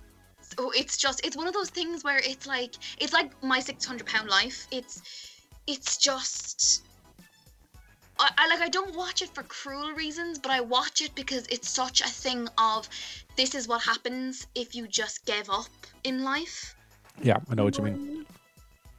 So 0.57 0.71
it's 0.71 0.97
just 0.97 1.25
it's 1.25 1.37
one 1.37 1.47
of 1.47 1.53
those 1.53 1.69
things 1.69 2.03
where 2.03 2.17
it's 2.17 2.45
like 2.45 2.75
it's 2.99 3.13
like 3.13 3.31
my 3.43 3.59
600 3.59 4.05
pound 4.05 4.29
life. 4.29 4.67
It's 4.71 5.01
it's 5.67 5.97
just 5.97 6.83
I, 8.19 8.29
I 8.37 8.47
like 8.47 8.61
I 8.61 8.69
don't 8.69 8.95
watch 8.95 9.21
it 9.21 9.29
for 9.33 9.43
cruel 9.43 9.93
reasons, 9.93 10.39
but 10.39 10.51
I 10.51 10.59
watch 10.59 11.01
it 11.01 11.13
because 11.15 11.45
it's 11.47 11.69
such 11.69 12.01
a 12.01 12.07
thing 12.07 12.47
of 12.57 12.89
this 13.37 13.55
is 13.55 13.67
what 13.67 13.81
happens 13.81 14.47
if 14.55 14.75
you 14.75 14.87
just 14.87 15.25
give 15.25 15.49
up 15.49 15.69
in 16.03 16.23
life. 16.23 16.75
Yeah, 17.21 17.37
I 17.49 17.55
know 17.55 17.63
what 17.63 17.77
you 17.77 17.83
mean. 17.83 18.25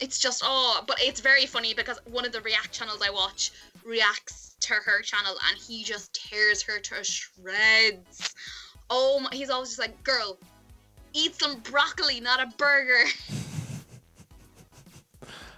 It's 0.00 0.18
just 0.18 0.42
oh, 0.44 0.82
but 0.86 0.98
it's 1.00 1.20
very 1.20 1.46
funny 1.46 1.74
because 1.74 1.98
one 2.06 2.24
of 2.24 2.32
the 2.32 2.40
react 2.40 2.72
channels 2.72 3.02
I 3.04 3.10
watch 3.10 3.52
reacts 3.84 4.56
to 4.60 4.74
her 4.74 5.02
channel 5.02 5.34
and 5.48 5.58
he 5.58 5.82
just 5.82 6.14
tears 6.14 6.62
her 6.62 6.78
to 6.78 7.04
shreds. 7.04 8.34
Oh 8.90 9.20
my, 9.20 9.30
he's 9.32 9.50
always 9.50 9.70
just 9.70 9.80
like, 9.80 10.02
girl, 10.04 10.38
eat 11.12 11.34
some 11.34 11.60
broccoli, 11.60 12.20
not 12.20 12.40
a 12.40 12.46
burger. 12.56 13.04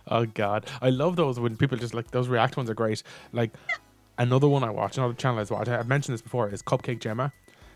Oh 0.08 0.26
god, 0.26 0.66
I 0.82 0.90
love 0.90 1.16
those 1.16 1.40
when 1.40 1.56
people 1.56 1.78
just 1.78 1.94
like 1.94 2.10
those 2.10 2.28
react 2.28 2.56
ones 2.58 2.68
are 2.68 2.74
great. 2.74 3.02
Like 3.32 3.52
another 4.18 4.46
one 4.48 4.62
I 4.62 4.70
watch, 4.70 4.98
another 4.98 5.14
channel 5.14 5.40
I 5.40 5.54
watch. 5.54 5.68
I've 5.68 5.88
mentioned 5.88 6.12
this 6.12 6.20
before. 6.20 6.50
Is 6.50 6.62
Cupcake 6.62 7.00
Gemma. 7.00 7.32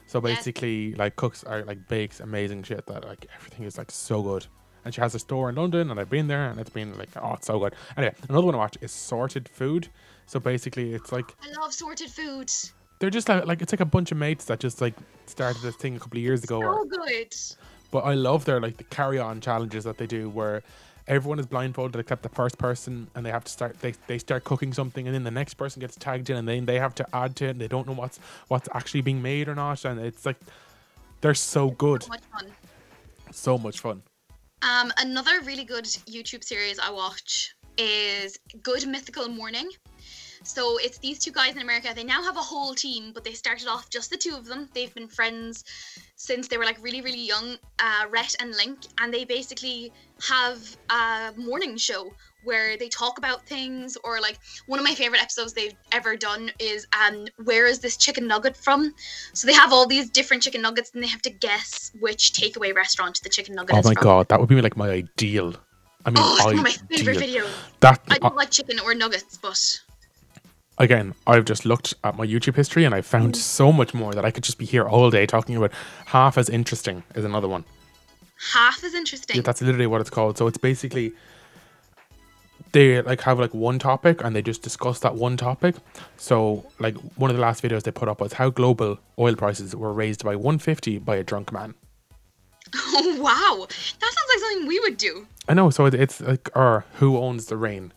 So 0.07 0.21
Yes. 0.23 0.39
basically, 0.39 0.95
like 0.95 1.17
cooks 1.17 1.43
are 1.45 1.65
like 1.65 1.89
bakes 1.89 2.21
amazing 2.21 2.65
shit 2.65 2.87
that 2.87 3.05
like 3.05 3.27
everything 3.35 3.65
is 3.65 3.79
like 3.79 3.91
so 3.91 4.23
good. 4.23 4.47
And 4.85 4.95
she 4.95 5.01
has 5.01 5.15
a 5.15 5.19
store 5.19 5.49
in 5.49 5.55
London, 5.57 5.91
and 5.91 5.99
I've 5.99 6.11
been 6.11 6.29
there, 6.29 6.51
and 6.51 6.61
it's 6.61 6.71
been 6.71 6.97
like 6.99 7.09
oh, 7.17 7.35
it's 7.35 7.47
so 7.47 7.59
good. 7.59 7.75
Anyway, 7.97 8.15
another 8.29 8.45
one 8.47 8.55
I 8.55 8.59
watch 8.59 8.77
is 8.83 8.93
Sorted 8.93 9.49
Food. 9.49 9.89
So 10.29 10.38
basically, 10.38 10.93
it's 10.93 11.11
like 11.11 11.35
I 11.43 11.61
love 11.61 11.73
sorted 11.73 12.11
food. 12.11 12.53
they're 12.99 13.09
just 13.09 13.31
like, 13.31 13.47
like 13.47 13.62
it's 13.62 13.73
like 13.73 13.81
a 13.81 13.87
bunch 13.87 14.12
of 14.12 14.19
mates 14.19 14.45
that 14.45 14.61
just 14.61 14.81
like 14.83 14.95
started 15.25 15.62
this 15.62 15.75
thing 15.77 15.97
a 15.97 15.99
couple 15.99 16.19
of 16.19 16.23
years 16.23 16.45
ago. 16.45 16.61
So 16.61 16.85
good. 16.85 17.35
But 17.91 18.01
I 18.01 18.12
love 18.12 18.45
their 18.45 18.61
like 18.61 18.77
the 18.77 18.85
carry 18.85 19.19
on 19.19 19.41
challenges 19.41 19.85
that 19.85 19.97
they 19.97 20.07
do 20.07 20.29
where 20.29 20.62
everyone 21.07 21.38
is 21.38 21.47
blindfolded 21.47 21.99
except 21.99 22.23
the 22.23 22.29
first 22.29 22.59
person 22.59 23.09
and 23.14 23.25
they 23.25 23.31
have 23.31 23.45
to 23.45 23.51
start 23.51 23.81
they, 23.81 23.95
they 24.07 24.19
start 24.19 24.45
cooking 24.45 24.75
something 24.75 25.07
and 25.07 25.14
then 25.14 25.25
the 25.25 25.31
next 25.31 25.55
person 25.55 25.81
gets 25.81 25.97
tagged 25.97 26.29
in 26.29 26.37
and 26.37 26.47
then 26.47 26.67
they 26.67 26.79
have 26.79 26.95
to 26.95 27.07
add 27.17 27.35
to 27.35 27.47
it 27.47 27.51
and 27.53 27.61
they 27.61 27.69
don't 27.69 27.87
know 27.87 27.95
what's 27.95 28.21
what's 28.49 28.69
actually 28.75 29.01
being 29.01 29.23
made 29.23 29.49
or 29.49 29.55
not 29.55 29.83
and 29.87 29.99
it's 29.99 30.27
like 30.27 30.37
they're 31.23 31.35
so 31.35 31.71
good. 31.71 32.03
So 32.03 32.09
much 32.11 32.23
fun. 32.31 32.53
So 33.33 33.59
much 33.59 33.81
fun. 33.81 34.03
Um, 34.61 34.93
another 34.99 35.41
really 35.41 35.64
good 35.64 35.85
YouTube 35.85 36.45
series 36.45 36.79
I 36.79 36.91
watch 36.91 37.55
is 37.79 38.38
Good 38.62 38.87
Mythical 38.87 39.29
Morning. 39.29 39.69
So 40.44 40.79
it's 40.79 40.98
these 40.98 41.18
two 41.18 41.33
guys 41.33 41.55
in 41.57 41.62
America. 41.62 41.92
They 41.94 42.05
now 42.05 42.22
have 42.22 42.37
a 42.37 42.40
whole 42.40 42.74
team, 42.74 43.12
but 43.12 43.24
they 43.24 43.33
started 43.33 43.68
off 43.68 43.90
just 43.90 44.11
the 44.11 44.16
two 44.16 44.35
of 44.37 44.46
them. 44.46 44.68
They've 44.74 44.92
been 44.94 45.09
friends 45.09 45.64
since 46.16 46.48
they 46.48 46.57
were 46.57 46.64
like 46.64 46.83
really, 46.83 47.01
really 47.01 47.20
young, 47.20 47.57
uh, 47.79 48.07
Rhett 48.11 48.35
and 48.40 48.55
Link, 48.57 48.79
and 49.01 49.12
they 49.12 49.24
basically 49.24 49.92
have 50.29 50.59
a 50.90 51.33
morning 51.37 51.77
show 51.77 52.12
where 52.44 52.77
they 52.77 52.88
talk 52.88 53.18
about 53.18 53.44
things 53.46 53.96
or 54.05 54.20
like 54.20 54.38
one 54.66 54.79
of 54.79 54.85
my 54.85 54.94
favorite 54.94 55.20
episodes 55.20 55.53
they've 55.53 55.74
ever 55.92 56.16
done 56.16 56.51
is 56.61 56.87
um 56.98 57.27
where 57.44 57.66
is 57.66 57.81
this 57.81 57.96
chicken 57.96 58.27
nugget 58.29 58.57
from 58.57 58.94
so 59.33 59.46
they 59.46 59.53
have 59.53 59.72
all 59.72 59.87
these 59.87 60.09
different 60.09 60.42
chicken 60.42 60.62
nuggets 60.62 60.90
and 60.94 61.03
they 61.03 61.09
have 61.09 61.20
to 61.20 61.31
guess 61.31 61.90
which 61.98 62.33
takeaway 62.33 62.74
restaurant 62.74 63.20
the 63.22 63.29
chicken 63.29 63.55
nugget 63.55 63.74
Oh 63.74 63.83
my 63.83 63.92
from 63.94 64.03
god, 64.03 64.29
that 64.29 64.38
would 64.40 64.48
be 64.48 64.61
like 64.62 64.77
my 64.77 64.88
ideal. 64.88 65.55
I 66.07 66.11
mean, 66.11 66.22
Oh, 66.24 66.37
it's 66.37 66.44
one 66.44 66.59
of 66.59 66.62
my 66.62 66.70
favorite 66.96 67.16
ideal. 67.18 67.44
videos. 67.44 67.55
That 67.81 68.01
I 68.09 68.18
don't 68.18 68.37
like 68.37 68.51
chicken 68.51 68.79
or 68.81 68.94
nuggets, 68.94 69.37
but 69.37 69.81
again, 70.79 71.14
I've 71.27 71.45
just 71.45 71.64
looked 71.64 71.95
at 72.05 72.17
my 72.17 72.27
YouTube 72.27 72.55
history 72.55 72.85
and 72.85 72.95
I 72.95 73.01
found 73.01 73.35
mm. 73.35 73.37
so 73.37 73.73
much 73.73 73.95
more 73.95 74.12
that 74.14 74.25
I 74.25 74.31
could 74.31 74.45
just 74.45 74.59
be 74.59 74.64
here 74.64 74.88
all 74.88 75.11
day 75.11 75.27
talking 75.27 75.57
about. 75.57 75.73
Half 76.07 76.38
as 76.38 76.49
interesting 76.49 77.03
is 77.14 77.25
another 77.25 77.49
one. 77.49 77.64
half 78.53 78.83
as 78.85 78.95
interesting. 78.95 79.37
Yeah, 79.37 79.43
that's 79.43 79.61
literally 79.61 79.87
what 79.87 80.01
it's 80.01 80.11
called. 80.11 80.38
So 80.38 80.47
it's 80.47 80.59
basically 80.59 81.12
they 82.73 83.01
like 83.03 83.21
have 83.23 83.38
like 83.38 83.55
one 83.55 83.79
topic 83.79 84.23
and 84.23 84.35
they 84.37 84.43
just 84.43 84.62
discuss 84.62 85.01
that 85.01 85.14
one 85.14 85.37
topic. 85.37 85.77
So 86.17 86.64
like 86.79 86.97
one 87.17 87.31
of 87.31 87.37
the 87.37 87.43
last 87.43 87.62
videos 87.62 87.83
they 87.83 87.91
put 87.91 88.09
up 88.09 88.21
was 88.21 88.35
how 88.35 88.51
global 88.51 88.99
oil 89.19 89.35
prices 89.35 89.75
were 89.75 89.93
raised 89.93 90.25
by 90.25 90.37
150 90.37 90.99
by 90.99 91.17
a 91.17 91.25
drunk 91.25 91.53
man. 91.53 91.75
oh 92.77 93.17
wow, 93.21 93.67
that 93.67 94.12
sounds 94.12 94.29
like 94.29 94.38
something 94.41 94.69
we 94.69 94.81
would 94.81 94.97
do. 94.97 95.27
I 95.49 95.55
know. 95.55 95.71
So 95.71 95.87
it's 95.87 96.21
like 96.21 96.51
or 96.55 96.85
who 96.95 97.19
owns 97.19 97.47
the 97.47 97.57
rain? 97.57 97.93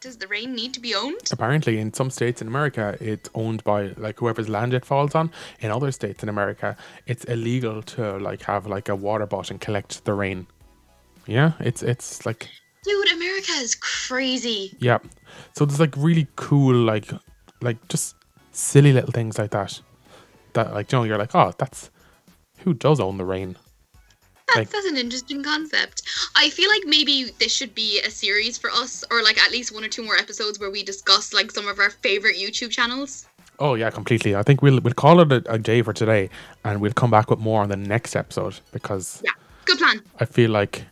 Does 0.00 0.16
the 0.16 0.28
rain 0.28 0.54
need 0.54 0.74
to 0.74 0.80
be 0.80 0.94
owned? 0.94 1.28
Apparently, 1.32 1.78
in 1.78 1.92
some 1.92 2.10
states 2.10 2.40
in 2.40 2.48
America, 2.48 2.96
it's 3.00 3.28
owned 3.34 3.64
by 3.64 3.88
like 3.96 4.20
whoever's 4.20 4.48
land 4.48 4.72
it 4.72 4.84
falls 4.84 5.14
on. 5.14 5.30
In 5.60 5.70
other 5.70 5.90
states 5.90 6.22
in 6.22 6.28
America, 6.28 6.76
it's 7.06 7.24
illegal 7.24 7.82
to 7.82 8.18
like 8.18 8.42
have 8.42 8.66
like 8.66 8.88
a 8.88 8.94
water 8.94 9.26
bot 9.26 9.50
and 9.50 9.60
collect 9.60 10.04
the 10.04 10.14
rain. 10.14 10.46
Yeah, 11.26 11.52
it's 11.60 11.82
it's 11.82 12.24
like 12.24 12.48
Dude, 12.84 13.12
America 13.12 13.52
is 13.56 13.74
crazy. 13.74 14.76
Yeah. 14.78 14.98
So 15.54 15.64
there's 15.64 15.80
like 15.80 15.94
really 15.96 16.26
cool, 16.36 16.74
like, 16.74 17.10
like 17.60 17.88
just 17.88 18.14
silly 18.52 18.92
little 18.92 19.10
things 19.10 19.38
like 19.38 19.50
that. 19.50 19.80
That 20.54 20.72
like, 20.72 20.90
you 20.92 20.98
know, 20.98 21.04
you're 21.04 21.18
like, 21.18 21.34
oh, 21.34 21.52
that's 21.58 21.90
who 22.60 22.72
does 22.72 23.00
own 23.00 23.18
the 23.18 23.24
rain. 23.24 23.56
That's, 24.54 24.72
that's 24.72 24.86
an 24.86 24.96
interesting 24.96 25.42
concept. 25.42 26.02
I 26.34 26.48
feel 26.48 26.70
like 26.70 26.82
maybe 26.86 27.32
this 27.38 27.54
should 27.54 27.74
be 27.74 28.00
a 28.00 28.10
series 28.10 28.56
for 28.56 28.70
us, 28.70 29.04
or 29.10 29.22
like 29.22 29.38
at 29.38 29.50
least 29.50 29.74
one 29.74 29.84
or 29.84 29.88
two 29.88 30.02
more 30.02 30.16
episodes 30.16 30.58
where 30.58 30.70
we 30.70 30.82
discuss 30.82 31.34
like 31.34 31.50
some 31.50 31.68
of 31.68 31.78
our 31.78 31.90
favorite 31.90 32.36
YouTube 32.36 32.70
channels. 32.70 33.26
Oh 33.58 33.74
yeah, 33.74 33.90
completely. 33.90 34.34
I 34.36 34.42
think 34.42 34.62
we'll 34.62 34.80
we'll 34.80 34.94
call 34.94 35.20
it 35.20 35.32
a, 35.32 35.52
a 35.52 35.58
day 35.58 35.82
for 35.82 35.92
today, 35.92 36.30
and 36.64 36.80
we'll 36.80 36.92
come 36.92 37.10
back 37.10 37.28
with 37.28 37.40
more 37.40 37.62
on 37.62 37.68
the 37.68 37.76
next 37.76 38.16
episode 38.16 38.58
because 38.72 39.20
Yeah, 39.24 39.32
good 39.64 39.78
plan. 39.78 40.00
I 40.20 40.24
feel 40.24 40.50
like 40.50 40.84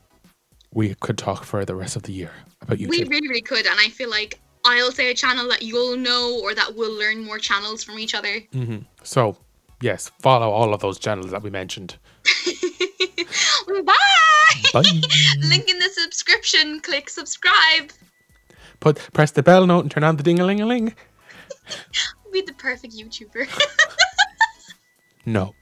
we 0.72 0.94
could 0.96 1.16
talk 1.16 1.44
for 1.44 1.64
the 1.64 1.74
rest 1.74 1.96
of 1.96 2.02
the 2.02 2.12
year 2.12 2.32
about 2.60 2.78
YouTube. 2.78 2.90
We 2.90 3.04
really, 3.04 3.28
really 3.28 3.40
could, 3.40 3.66
and 3.66 3.78
I 3.80 3.88
feel 3.88 4.10
like 4.10 4.38
I'll 4.66 4.92
say 4.92 5.10
a 5.10 5.14
channel 5.14 5.48
that 5.48 5.62
you'll 5.62 5.96
know, 5.96 6.40
or 6.42 6.54
that 6.54 6.74
we'll 6.74 6.92
learn 6.92 7.24
more 7.24 7.38
channels 7.38 7.84
from 7.84 7.98
each 7.98 8.14
other. 8.14 8.40
hmm 8.52 8.78
So 9.02 9.36
yes, 9.80 10.10
follow 10.20 10.50
all 10.50 10.74
of 10.74 10.80
those 10.80 10.98
channels 10.98 11.30
that 11.30 11.42
we 11.42 11.50
mentioned. 11.50 11.96
Bye. 13.66 14.62
Bye. 14.72 14.82
Link 15.38 15.68
in 15.68 15.78
the 15.78 15.90
subscription. 15.92 16.80
Click 16.80 17.08
subscribe. 17.10 17.92
Put 18.80 18.96
press 19.12 19.30
the 19.32 19.42
bell 19.42 19.66
note 19.66 19.80
and 19.80 19.90
turn 19.90 20.04
on 20.04 20.16
the 20.16 20.22
ding 20.22 20.38
a 20.38 20.44
ling 20.44 20.60
a 20.60 20.66
ling. 20.72 20.94
Be 22.32 22.42
the 22.42 22.54
perfect 22.54 22.94
YouTuber. 22.94 23.48
No. 25.28 25.56